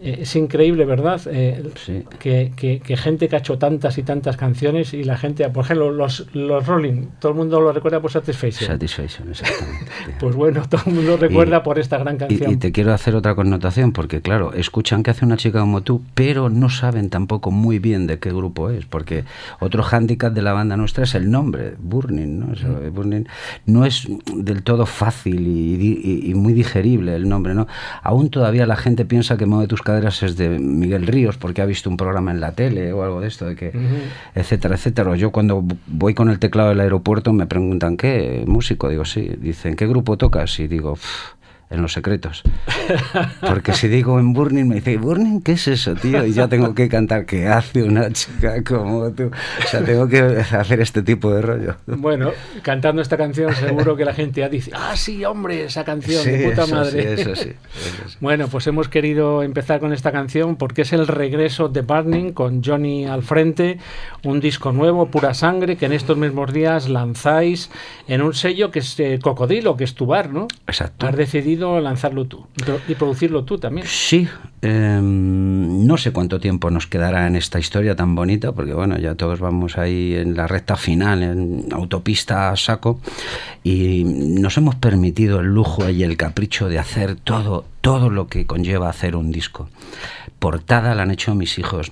[0.00, 1.20] Eh, es increíble, ¿verdad?
[1.26, 2.04] Eh, Sí.
[2.20, 5.64] que, que- que gente que ha hecho tantas y tantas canciones y la gente, por
[5.64, 8.68] ejemplo, los, los Rolling, todo el mundo lo recuerda por Satisfaction.
[8.68, 9.90] Satisfaction, exactamente.
[10.20, 12.52] Pues bueno, todo el mundo recuerda Y- por esta gran Y, canción.
[12.52, 16.02] y te quiero hacer otra connotación, porque claro, escuchan que hace una chica como tú,
[16.14, 19.24] pero no saben tampoco muy bien de qué grupo es, porque
[19.58, 22.52] otro hándicap de la banda nuestra es el nombre, Burning, ¿no?
[22.52, 22.94] Eso, Mm.
[22.94, 23.24] Burning
[23.66, 27.66] no es del todo fácil y, y- y muy digerible el nombre, ¿no?
[28.02, 31.64] Aún todavía la gente piensa que Mueve tus caderas es de Miguel Ríos, porque ha
[31.64, 33.72] visto un programa en la tele o algo de esto, de que,
[34.34, 35.12] etcétera, etcétera.
[35.12, 38.90] O yo cuando voy con el teclado del aeropuerto me preguntan, ¿qué músico?
[38.90, 39.30] Digo, sí.
[39.40, 40.60] Dicen, ¿qué grupo tocas?
[40.60, 41.37] Y digo, "Pff,
[41.70, 42.42] en los secretos.
[43.40, 46.24] Porque si digo en Burning, me dice, ¿Burning qué es eso, tío?
[46.24, 49.24] Y ya tengo que cantar, ¿qué hace una chica como tú?
[49.26, 51.76] O sea, tengo que hacer este tipo de rollo.
[51.86, 52.30] Bueno,
[52.62, 56.30] cantando esta canción seguro que la gente ya dice, ah, sí, hombre, esa canción Sí,
[56.30, 56.90] de puta eso madre.
[57.16, 58.16] sí, eso sí, eso sí.
[58.20, 62.62] Bueno, pues hemos querido empezar con esta canción porque es el regreso de Burning con
[62.64, 63.78] Johnny al frente,
[64.24, 67.70] un disco nuevo, pura sangre, que en estos mismos días lanzáis
[68.06, 70.48] en un sello que es eh, Cocodilo, que es tu bar, ¿no?
[70.66, 71.06] Exacto.
[71.06, 73.86] Has decidido lanzarlo tú y pro- y producirlo tú también.
[73.86, 74.26] Sí,
[74.62, 79.14] eh, no sé cuánto tiempo nos quedará en esta historia tan bonita, porque bueno, ya
[79.14, 83.00] todos vamos ahí en la recta final, en autopista a saco,
[83.64, 88.46] y nos hemos permitido el lujo y el capricho de hacer todo, todo lo que
[88.46, 89.68] conlleva hacer un disco.
[90.38, 91.90] Portada la han hecho mis hijos.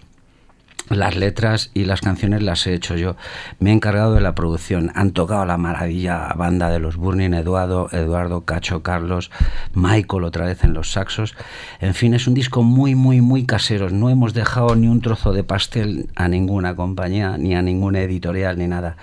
[0.89, 3.17] Las letras y las canciones las he hecho yo.
[3.59, 4.93] Me he encargado de la producción.
[4.95, 9.33] Han tocado la maravilla banda de los Burning, Eduardo, Eduardo, Cacho, Carlos,
[9.75, 11.35] Michael otra vez en los saxos.
[11.81, 13.91] En fin, es un disco muy, muy, muy casero.
[13.91, 18.57] No hemos dejado ni un trozo de pastel a ninguna compañía, ni a ninguna editorial,
[18.57, 18.97] ni nada.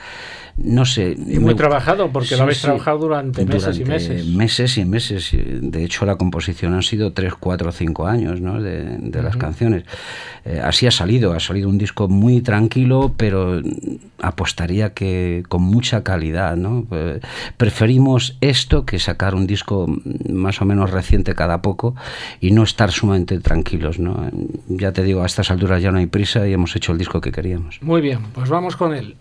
[0.56, 1.16] No sé.
[1.18, 2.66] Y muy trabajado, porque Sí, lo habéis sí.
[2.66, 4.28] trabajado durante meses y meses.
[4.28, 5.32] Meses y meses.
[5.34, 8.62] De hecho, la composición han sido 3, 4, 5 años ¿no?
[8.62, 9.84] de, de las canciones.
[10.46, 11.34] Eh, así ha salido.
[11.34, 13.62] Ha salido un disco muy tranquilo, pero
[14.22, 16.56] apostaría que con mucha calidad.
[16.56, 16.86] ¿no?
[16.92, 17.20] Eh,
[17.58, 19.88] preferimos esto que sacar un disco
[20.30, 21.96] más o menos reciente cada poco
[22.40, 23.98] y no estar sumamente tranquilos.
[23.98, 24.30] ¿no?
[24.68, 27.22] Ya te digo, a estas alturas ya no hay prisa y hemos hecho el disco
[27.22, 27.80] que queríamos.
[27.82, 29.16] Muy bien, pues vamos con él.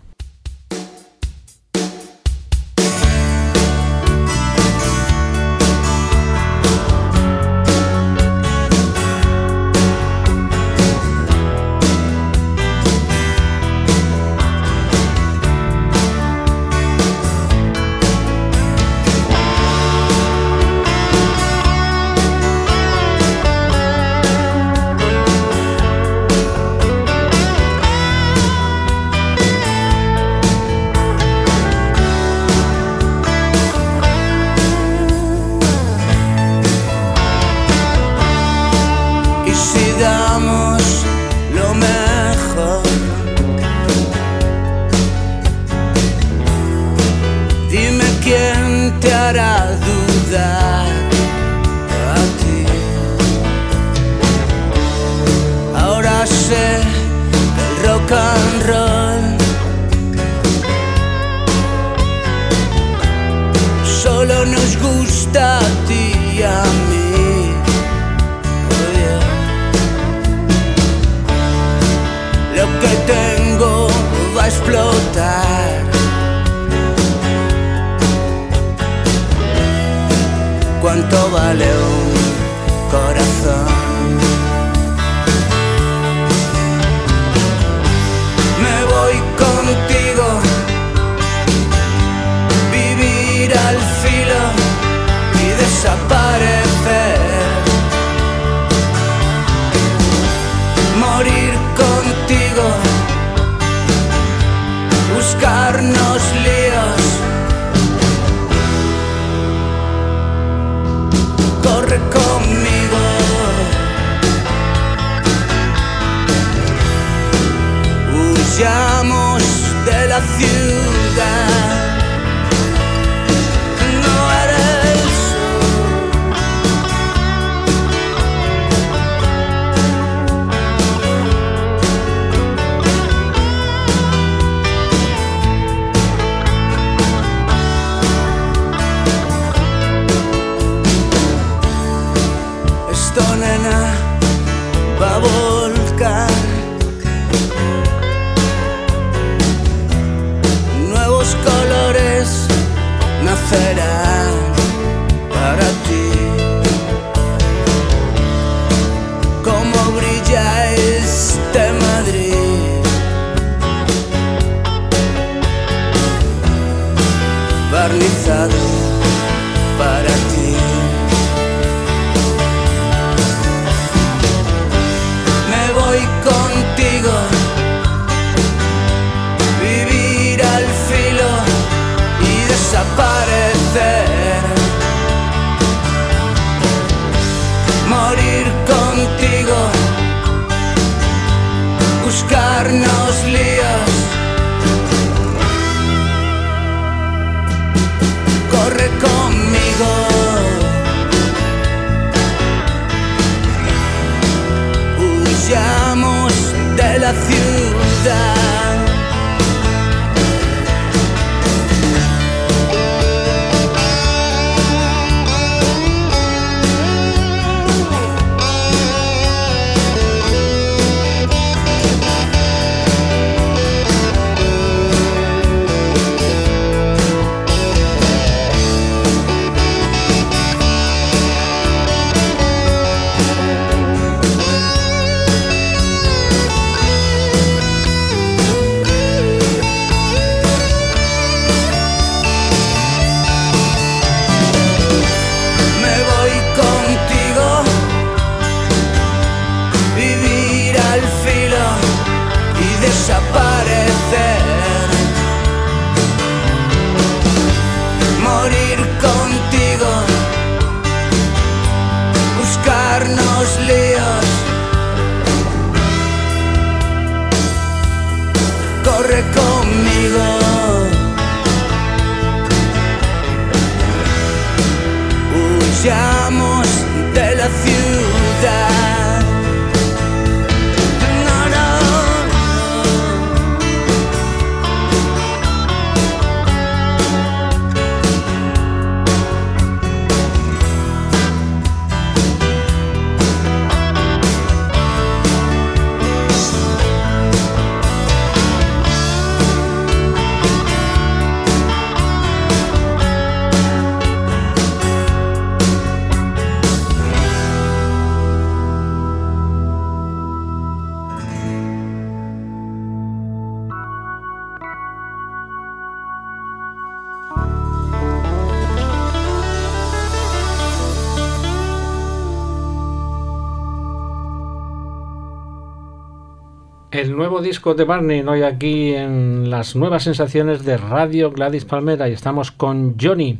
[327.43, 332.51] Disco de Barney, hoy aquí en las nuevas sensaciones de Radio Gladys Palmera y estamos
[332.51, 333.37] con Johnny,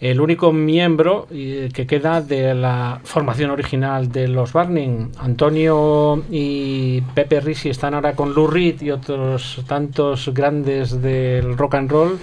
[0.00, 5.08] el único miembro eh, que queda de la formación original de los Barney.
[5.18, 11.76] Antonio y Pepe Risi están ahora con Lou Reed y otros tantos grandes del rock
[11.76, 12.18] and roll.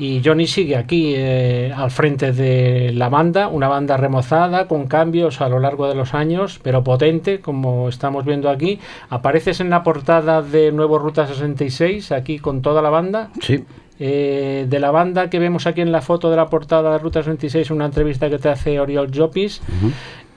[0.00, 5.42] Y Johnny sigue aquí eh, al frente de la banda, una banda remozada, con cambios
[5.42, 8.80] a lo largo de los años, pero potente, como estamos viendo aquí.
[9.10, 13.28] Apareces en la portada de Nuevo Ruta 66, aquí con toda la banda.
[13.42, 13.62] Sí.
[14.02, 17.22] Eh, de la banda que vemos aquí en la foto de la portada de Ruta
[17.22, 19.60] 66, una entrevista que te hace Oriol Jopis,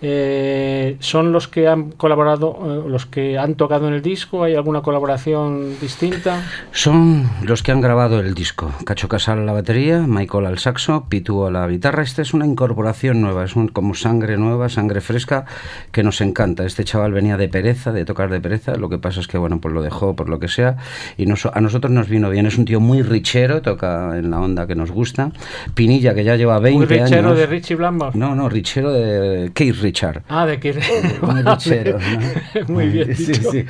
[0.05, 4.43] eh, son los que han colaborado, eh, los que han tocado en el disco.
[4.43, 6.43] ¿Hay alguna colaboración distinta?
[6.71, 8.69] Son los que han grabado el disco.
[8.85, 12.03] Cacho Casal a la batería, Michael al saxo, Pitu a la guitarra.
[12.03, 15.45] Esta es una incorporación nueva, es un, como sangre nueva, sangre fresca,
[15.93, 16.65] que nos encanta.
[16.65, 18.75] Este chaval venía de pereza, de tocar de pereza.
[18.75, 20.75] Lo que pasa es que, bueno, pues lo dejó por lo que sea.
[21.17, 22.45] Y nos- a nosotros nos vino bien.
[22.45, 25.31] Es un tío muy richero, toca en la onda que nos gusta.
[25.73, 27.37] Pinilla, que ya lleva 20 Muy richero años.
[27.37, 28.11] de Richie Blackmore.
[28.17, 30.23] No, no, richero de Keith Richard.
[30.27, 30.73] Ah, de que.
[31.21, 32.67] Muy richero, ¿no?
[32.73, 33.15] Muy bien.
[33.15, 33.51] Sí, dicho.
[33.51, 33.65] sí.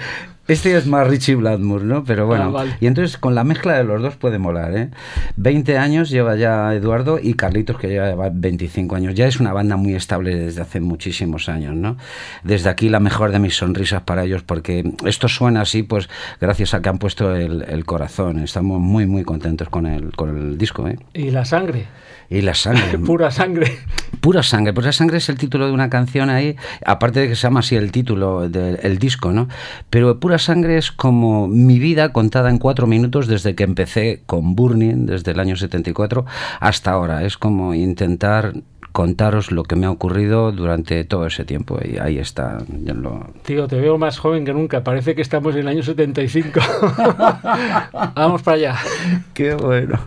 [0.45, 2.03] Este es más Richie Blackmore, ¿no?
[2.03, 2.45] Pero bueno.
[2.45, 2.75] Ah, vale.
[2.81, 4.89] Y entonces con la mezcla de los dos puede molar, ¿eh?
[5.37, 9.15] 20 años lleva ya Eduardo y Carlitos que lleva 25 años.
[9.15, 11.95] Ya es una banda muy estable desde hace muchísimos años, ¿no?
[12.43, 16.09] Desde aquí la mejor de mis sonrisas para ellos porque esto suena así, pues
[16.41, 18.39] gracias a que han puesto el, el corazón.
[18.39, 20.99] Estamos muy, muy contentos con el, con el disco, ¿eh?
[21.13, 21.85] Y la sangre,
[22.29, 22.97] Y la sangre.
[23.05, 23.77] pura sangre.
[24.21, 26.55] Pura sangre, pura sangre es el título de una canción ahí,
[26.85, 29.49] aparte de que se llama así el título del disco, ¿no?
[29.89, 34.55] Pero pura sangre es como mi vida contada en cuatro minutos desde que empecé con
[34.55, 36.25] Burning, desde el año 74
[36.61, 37.25] hasta ahora.
[37.25, 38.53] Es como intentar
[38.93, 42.59] contaros lo que me ha ocurrido durante todo ese tiempo y ahí está.
[42.69, 44.85] lo- Tío, te veo más joven que nunca.
[44.85, 46.61] Parece que estamos en el año 75.
[48.15, 48.75] Vamos para allá.
[49.33, 49.99] Qué bueno.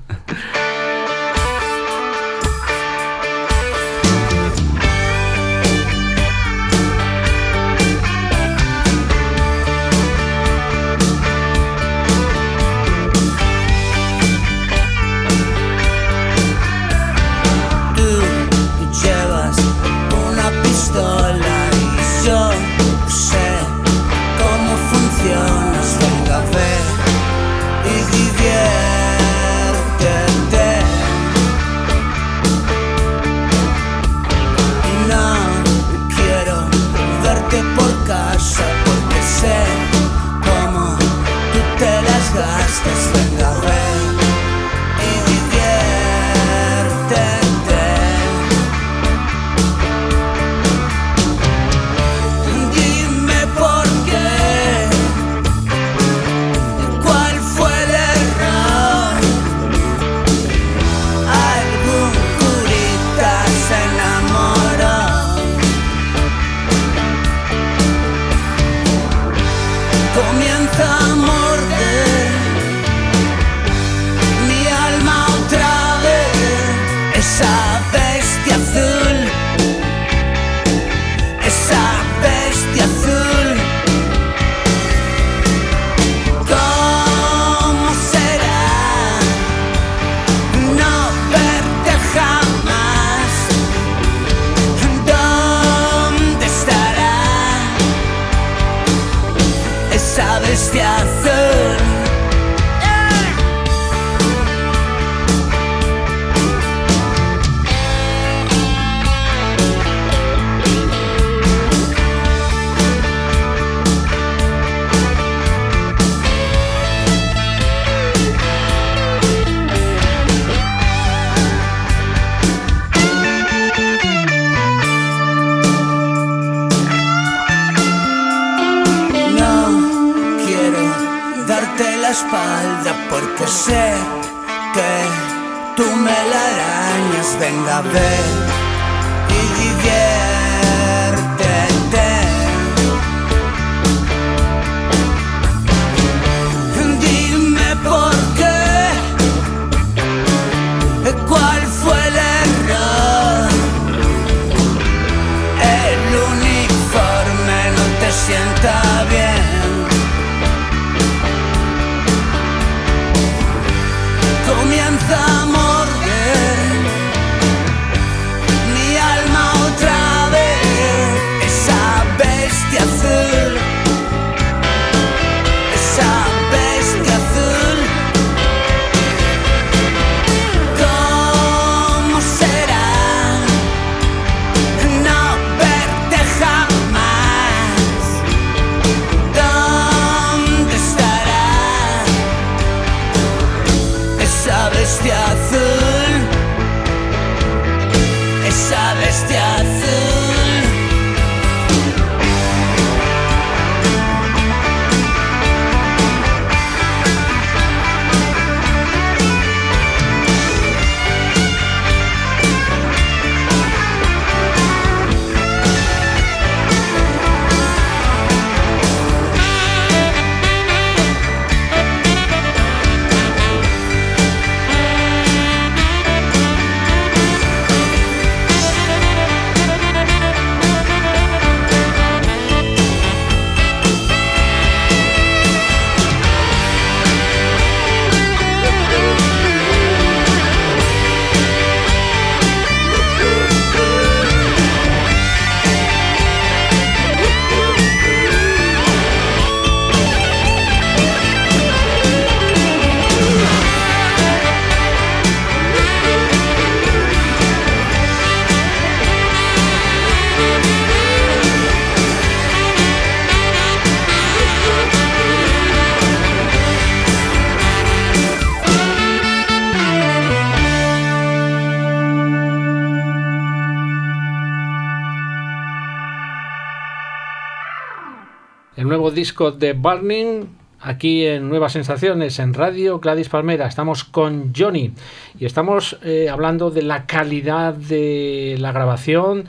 [279.17, 280.45] Disco de Burning,
[280.79, 283.67] aquí en Nuevas Sensaciones, en Radio Gladys Palmera.
[283.67, 284.93] Estamos con Johnny
[285.39, 289.47] y estamos eh, hablando de la calidad de la grabación,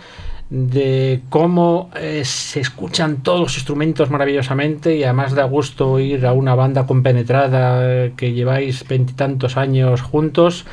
[0.49, 6.31] de cómo eh, se escuchan todos los instrumentos maravillosamente y además da gusto oír a
[6.31, 10.65] una banda compenetrada eh, que lleváis veintitantos años juntos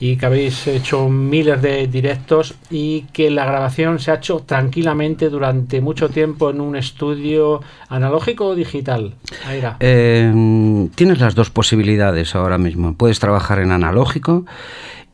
[0.00, 5.28] y que habéis hecho miles de directos y que la grabación se ha hecho tranquilamente
[5.28, 9.14] durante mucho tiempo en un estudio analógico o digital.
[9.46, 9.76] Aira.
[9.80, 12.94] Eh, tienes las dos posibilidades ahora mismo.
[12.94, 14.44] Puedes trabajar en analógico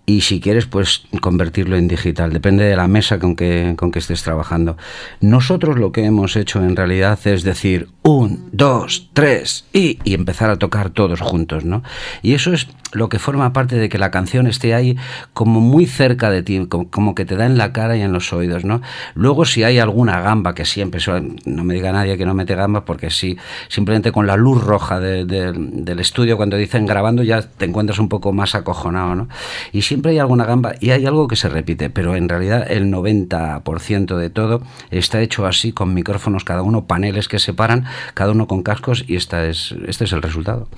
[0.07, 2.33] y si quieres, pues convertirlo en digital.
[2.33, 4.77] Depende de la mesa con que, con que estés trabajando.
[5.21, 10.51] Nosotros lo que hemos hecho en realidad es decir un, dos, tres y, y empezar
[10.51, 11.83] a tocar todos juntos, ¿no?
[12.23, 14.97] Y eso es lo que forma parte de que la canción esté ahí
[15.33, 18.33] como muy cerca de ti, como, que te da en la cara y en los
[18.33, 18.81] oídos, ¿no?
[19.15, 21.01] Luego si hay alguna gamba, que siempre,
[21.45, 23.37] no me diga nadie que no mete gambas, porque sí,
[23.69, 28.09] simplemente con la luz roja de- del estudio, cuando dicen grabando, ya te encuentras un
[28.09, 29.29] poco más acojonado, ¿no?
[29.73, 32.91] Y siempre hay alguna gamba y hay algo que se repite, pero en realidad el
[32.91, 37.85] 90% de todo está hecho así, con micrófonos, cada uno paneles que separan,
[38.15, 40.69] cada uno con cascos y esta es, este es el resultado.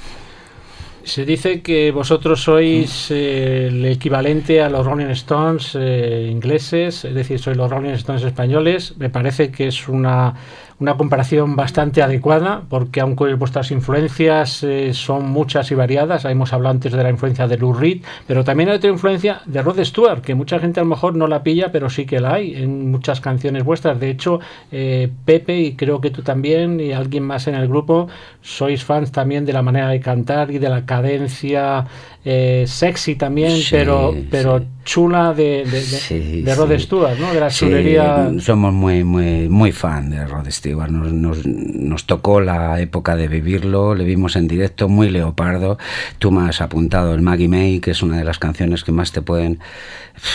[1.07, 7.15] Se dice que vosotros sois eh, el equivalente a los Rolling Stones eh, ingleses, es
[7.15, 8.93] decir, sois los Rolling Stones españoles.
[8.99, 10.35] Me parece que es una,
[10.79, 16.75] una comparación bastante adecuada, porque aunque vuestras influencias eh, son muchas y variadas, hemos hablado
[16.75, 20.21] antes de la influencia de Lou Reed, pero también hay otra influencia de Rod Stewart,
[20.21, 22.91] que mucha gente a lo mejor no la pilla, pero sí que la hay en
[22.91, 23.99] muchas canciones vuestras.
[23.99, 28.09] De hecho, eh, Pepe, y creo que tú también, y alguien más en el grupo,
[28.43, 31.87] sois fans también de la manera de cantar y de la cadencia
[32.29, 36.81] eh, sexy también, Sí, pero, pero chula de, de, de- Sí, de Rod sí.
[36.81, 37.33] Stewart, ¿no?
[37.33, 38.33] De la Sí, chulería.
[38.41, 40.91] somos muy, muy, muy fan de Rod Stewart.
[40.91, 45.79] Nos, nos, nos tocó la época de vivirlo, le vimos en directo, muy leopardo.
[46.19, 49.13] Tú me has apuntado el Maggie May, que es una de las canciones que más
[49.13, 49.61] te pueden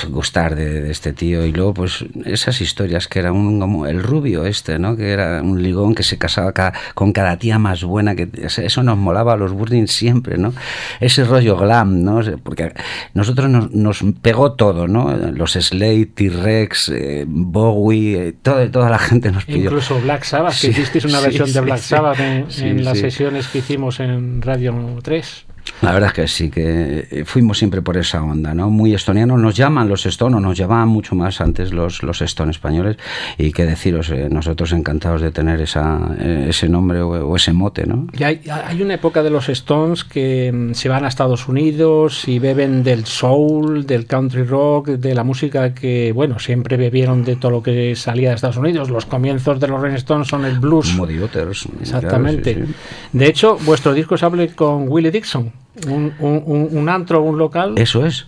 [0.10, 1.46] gustar de, de este tío.
[1.46, 4.96] Y luego, pues, esas historias que era un, como el rubio este, ¿no?
[4.96, 8.16] Que era un ligón que se casaba ca- con cada tía más buena.
[8.16, 10.54] que Eso nos molaba a los Burning siempre, ¿no?
[11.00, 12.22] Ese rollo glam, ¿no?
[12.44, 12.74] Porque
[13.14, 15.16] nosotros nos, nos pegó todo, ¿no?
[15.16, 19.66] Los Slade, T-Rex, eh, Bowie, eh, todo- toda la gente nos pidió.
[19.66, 21.80] Incluso Black Sabbath, Sí, que hicisteis una sí, versión de Black.
[21.80, 25.46] Sabbath en, en las sesiones que hicimos en Radio 3.
[25.82, 28.70] La verdad es que sí, que eh, fuimos siempre por esa onda, ¿no?
[28.70, 29.38] Muy estoniano.
[29.38, 32.98] Nos llaman los Stone, o nos llamaban mucho más antes los, los Stone españoles.
[33.38, 37.54] Y qué deciros, eh, nosotros encantados de tener esa, eh, ese nombre o, o ese
[37.54, 38.08] mote, ¿no?
[38.18, 42.28] Y hay, hay una época de los Stones que mm, se van a Estados Unidos
[42.28, 47.38] y beben del soul, del country rock, de la música que, bueno, siempre bebieron de
[47.38, 48.90] todo lo que salía de Estados Unidos.
[48.90, 50.94] Los comienzos de los Rolling Stones son el blues.
[50.96, 51.68] Muddy Waters.
[51.82, 52.54] Exactamente.
[52.54, 53.18] claro, sí, sí.
[53.18, 55.52] De hecho, vuestro disco se hable con Willie Dixon,
[55.88, 57.74] un, un- un- antro, un local.
[57.78, 58.28] Eso es.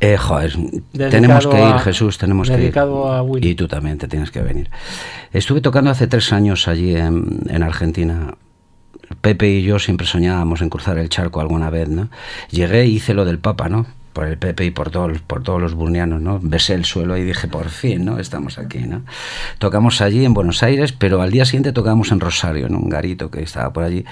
[0.00, 2.60] Eh, joder, Dedicado tenemos que ir, a- Jesús, tenemos que ir.
[2.60, 3.24] dedicado a.
[3.40, 4.68] Y tú también te tienes que venir.
[5.32, 8.34] Estuve tocando hace tres años allí en, en Argentina.
[9.20, 12.08] Pepe y yo siempre soñábamos en cruzar el charco alguna vez, ¿no?
[12.50, 13.86] Llegué y hice lo del Papa, ¿no?
[14.16, 16.40] Por el Pepe y por todos, por todos los burnianos, ¿no?
[16.42, 18.18] Besé el suelo y dije, por fin, ¿no?
[18.18, 19.02] Estamos aquí, ¿no?
[19.58, 23.30] Tocamos allí en Buenos Aires, pero al día siguiente tocamos en Rosario, en un garito
[23.30, 24.06] que estaba por allí.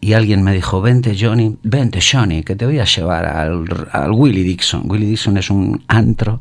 [0.00, 4.12] Y alguien me dijo, vente Johnny, vente Johnny, que te voy a llevar al, al
[4.12, 4.90] Willie Dixon.
[4.90, 6.40] Willie Dixon es un antro,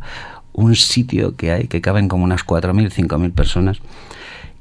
[0.53, 3.81] un sitio que hay que caben como unas 4.000, 5.000 personas.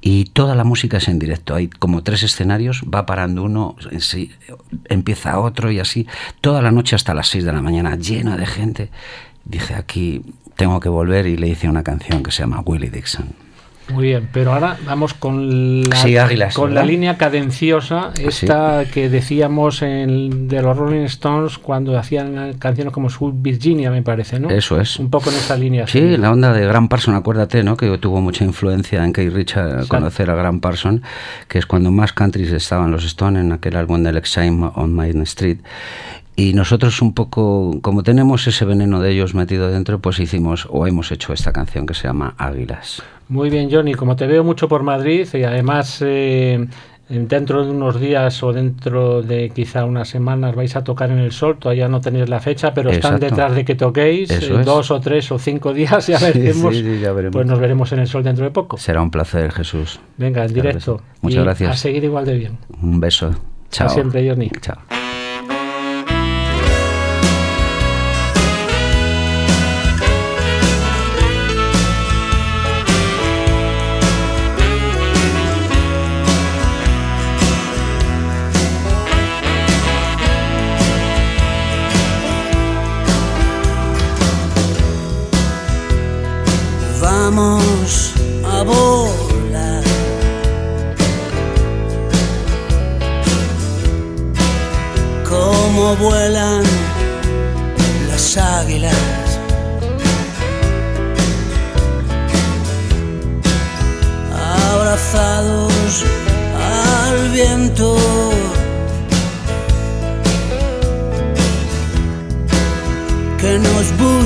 [0.00, 1.54] Y toda la música es en directo.
[1.54, 4.30] Hay como tres escenarios, va parando uno, sí,
[4.88, 6.06] empieza otro y así.
[6.40, 8.90] Toda la noche hasta las 6 de la mañana, llena de gente.
[9.44, 10.22] Dije, aquí
[10.56, 13.49] tengo que volver y le hice una canción que se llama Willie Dixon.
[13.92, 16.82] Muy bien, pero ahora vamos con la, Sí, Águilas, con ¿verdad?
[16.82, 18.24] la línea cadenciosa, sí.
[18.26, 24.02] esta que decíamos en, de los Rolling Stones cuando hacían canciones como Sweet Virginia, me
[24.02, 24.50] parece, ¿no?
[24.50, 24.98] Eso es.
[24.98, 25.86] Un poco en esa línea.
[25.86, 27.76] Sí, la onda de Grant Parson, acuérdate, ¿no?
[27.76, 31.02] Que tuvo mucha influencia en Keith Richards conocer a Grant Parson,
[31.48, 35.22] que es cuando más countries estaban los Stones en aquel álbum del Exime on Main
[35.22, 35.58] Street.
[36.36, 40.86] Y nosotros un poco, como tenemos ese veneno de ellos metido dentro, pues hicimos o
[40.86, 43.02] hemos hecho esta canción que se llama Águilas.
[43.30, 46.66] Muy bien, Johnny, como te veo mucho por Madrid y además eh,
[47.08, 51.30] dentro de unos días o dentro de quizá unas semanas vais a tocar en el
[51.30, 55.00] Sol, todavía no tenéis la fecha, pero están detrás de que toquéis eh, dos o
[55.00, 56.74] tres o cinco días, ya veremos.
[56.74, 57.32] sí, sí, ya veremos.
[57.34, 58.76] Pues nos veremos en el Sol dentro de poco.
[58.78, 60.00] Será un placer, Jesús.
[60.16, 61.00] Venga, en directo.
[61.22, 61.70] Muchas Y gracias.
[61.70, 62.58] A seguir igual de bien.
[62.82, 63.30] Un beso.
[63.70, 63.88] Chao.
[63.88, 64.50] siempre, Johnny.
[64.60, 64.99] Chao.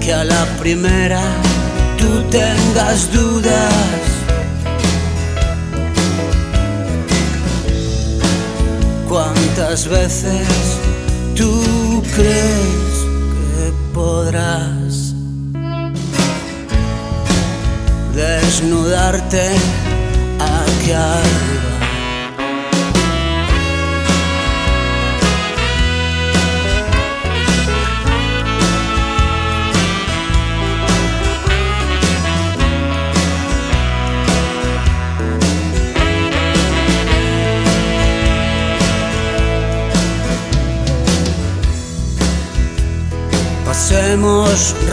[0.00, 1.22] Que a la primera
[1.98, 4.04] tú tengas dudas.
[9.08, 10.75] ¿Cuántas veces
[11.36, 12.94] tú crees
[13.44, 15.14] que podrás
[18.14, 19.46] desnudarte
[20.40, 20.92] aquí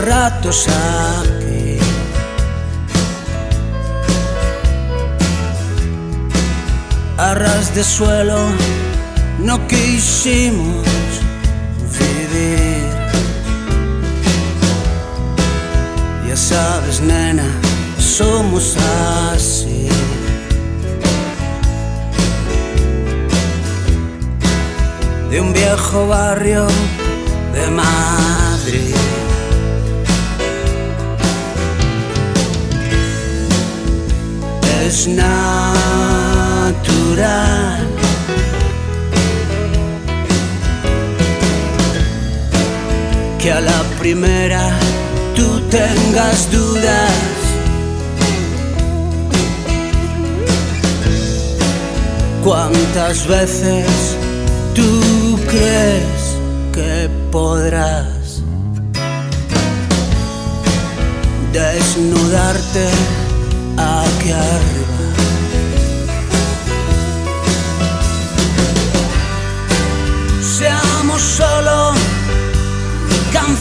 [0.04, 1.78] ratos aquí.
[7.16, 8.38] A ras de suelo
[9.38, 10.86] no quisimos
[11.98, 12.84] vivir.
[16.28, 17.48] Ya sabes, nena,
[17.98, 18.76] somos
[19.32, 19.88] así.
[25.30, 26.66] De un viejo barrio
[27.54, 29.23] de Madrid.
[34.94, 35.34] Es natural.
[43.40, 44.70] Que a la primera
[45.34, 47.10] tú tengas dudas.
[52.44, 54.16] ¿Cuántas veces
[54.76, 56.38] tú crees
[56.72, 58.44] que podrás
[61.52, 62.88] desnudarte
[63.76, 64.73] aquí arriba.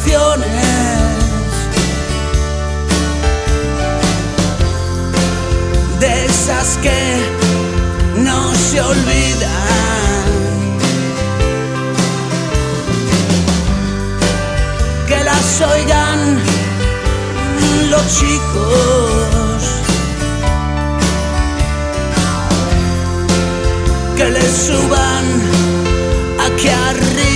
[0.04, 0.46] Canciones
[6.00, 7.20] de esas que
[8.18, 9.64] no se olvidan.
[15.08, 16.40] que las oigan
[17.90, 19.64] los chicos,
[24.18, 25.26] que les suban
[26.46, 27.33] aquí arriba.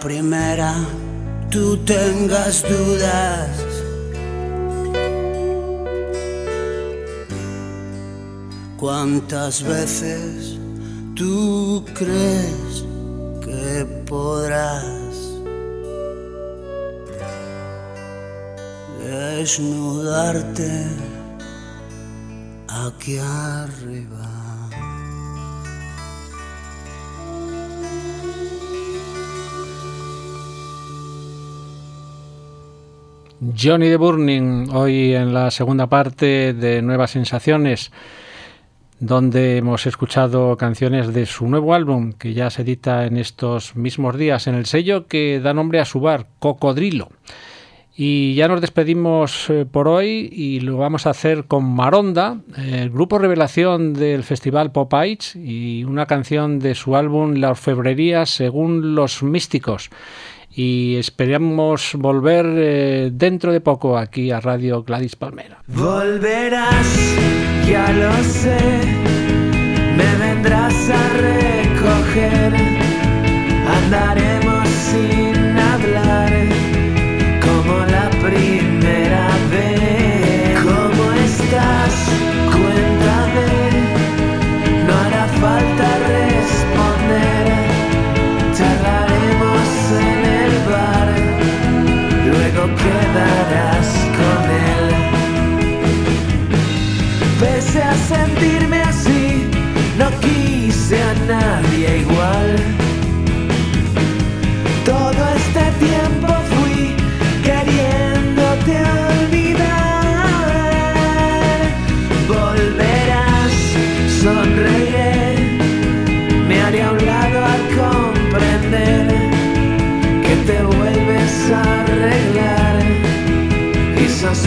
[0.00, 0.74] Primera
[1.50, 3.50] tú tengas dudas.
[8.78, 10.56] ¿Cuántas veces
[11.14, 12.84] tú crees
[13.44, 15.04] que podrás
[19.04, 20.86] desnudarte
[22.68, 23.18] aquí
[33.62, 37.92] Johnny de Burning, hoy en la segunda parte de Nuevas Sensaciones,
[39.00, 44.16] donde hemos escuchado canciones de su nuevo álbum, que ya se edita en estos mismos
[44.16, 47.10] días en el sello que da nombre a su bar, Cocodrilo.
[47.94, 52.88] Y ya nos despedimos eh, por hoy y lo vamos a hacer con Maronda, el
[52.88, 54.94] grupo revelación del festival Pop
[55.34, 59.90] y una canción de su álbum La orfebrería según los místicos
[60.52, 65.62] y esperamos volver eh, dentro de poco aquí a Radio Gladys Palmera.
[65.68, 67.16] Volverás,
[67.68, 68.58] ya lo sé,
[69.96, 72.54] me vendrás a recoger,
[73.84, 74.29] andaremos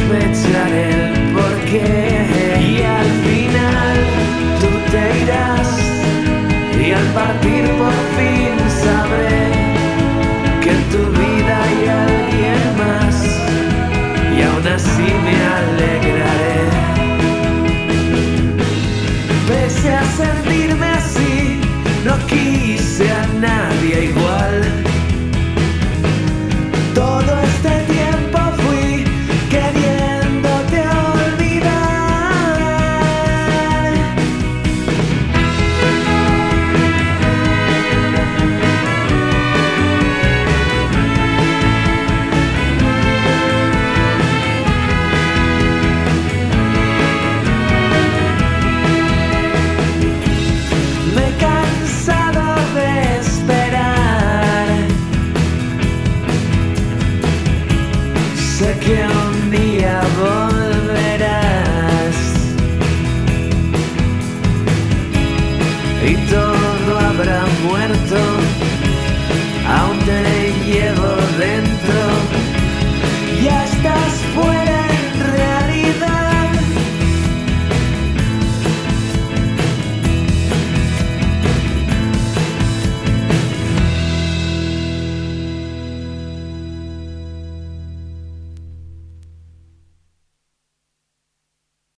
[0.04, 2.60] y sospecharé el porqué.
[2.60, 3.98] Y al final
[4.60, 5.70] tú te irás
[6.80, 8.54] y al partir por fin
[8.84, 9.52] sabré
[10.62, 13.16] que en tu vida hay alguien más
[14.36, 16.43] y aún así me alegraré.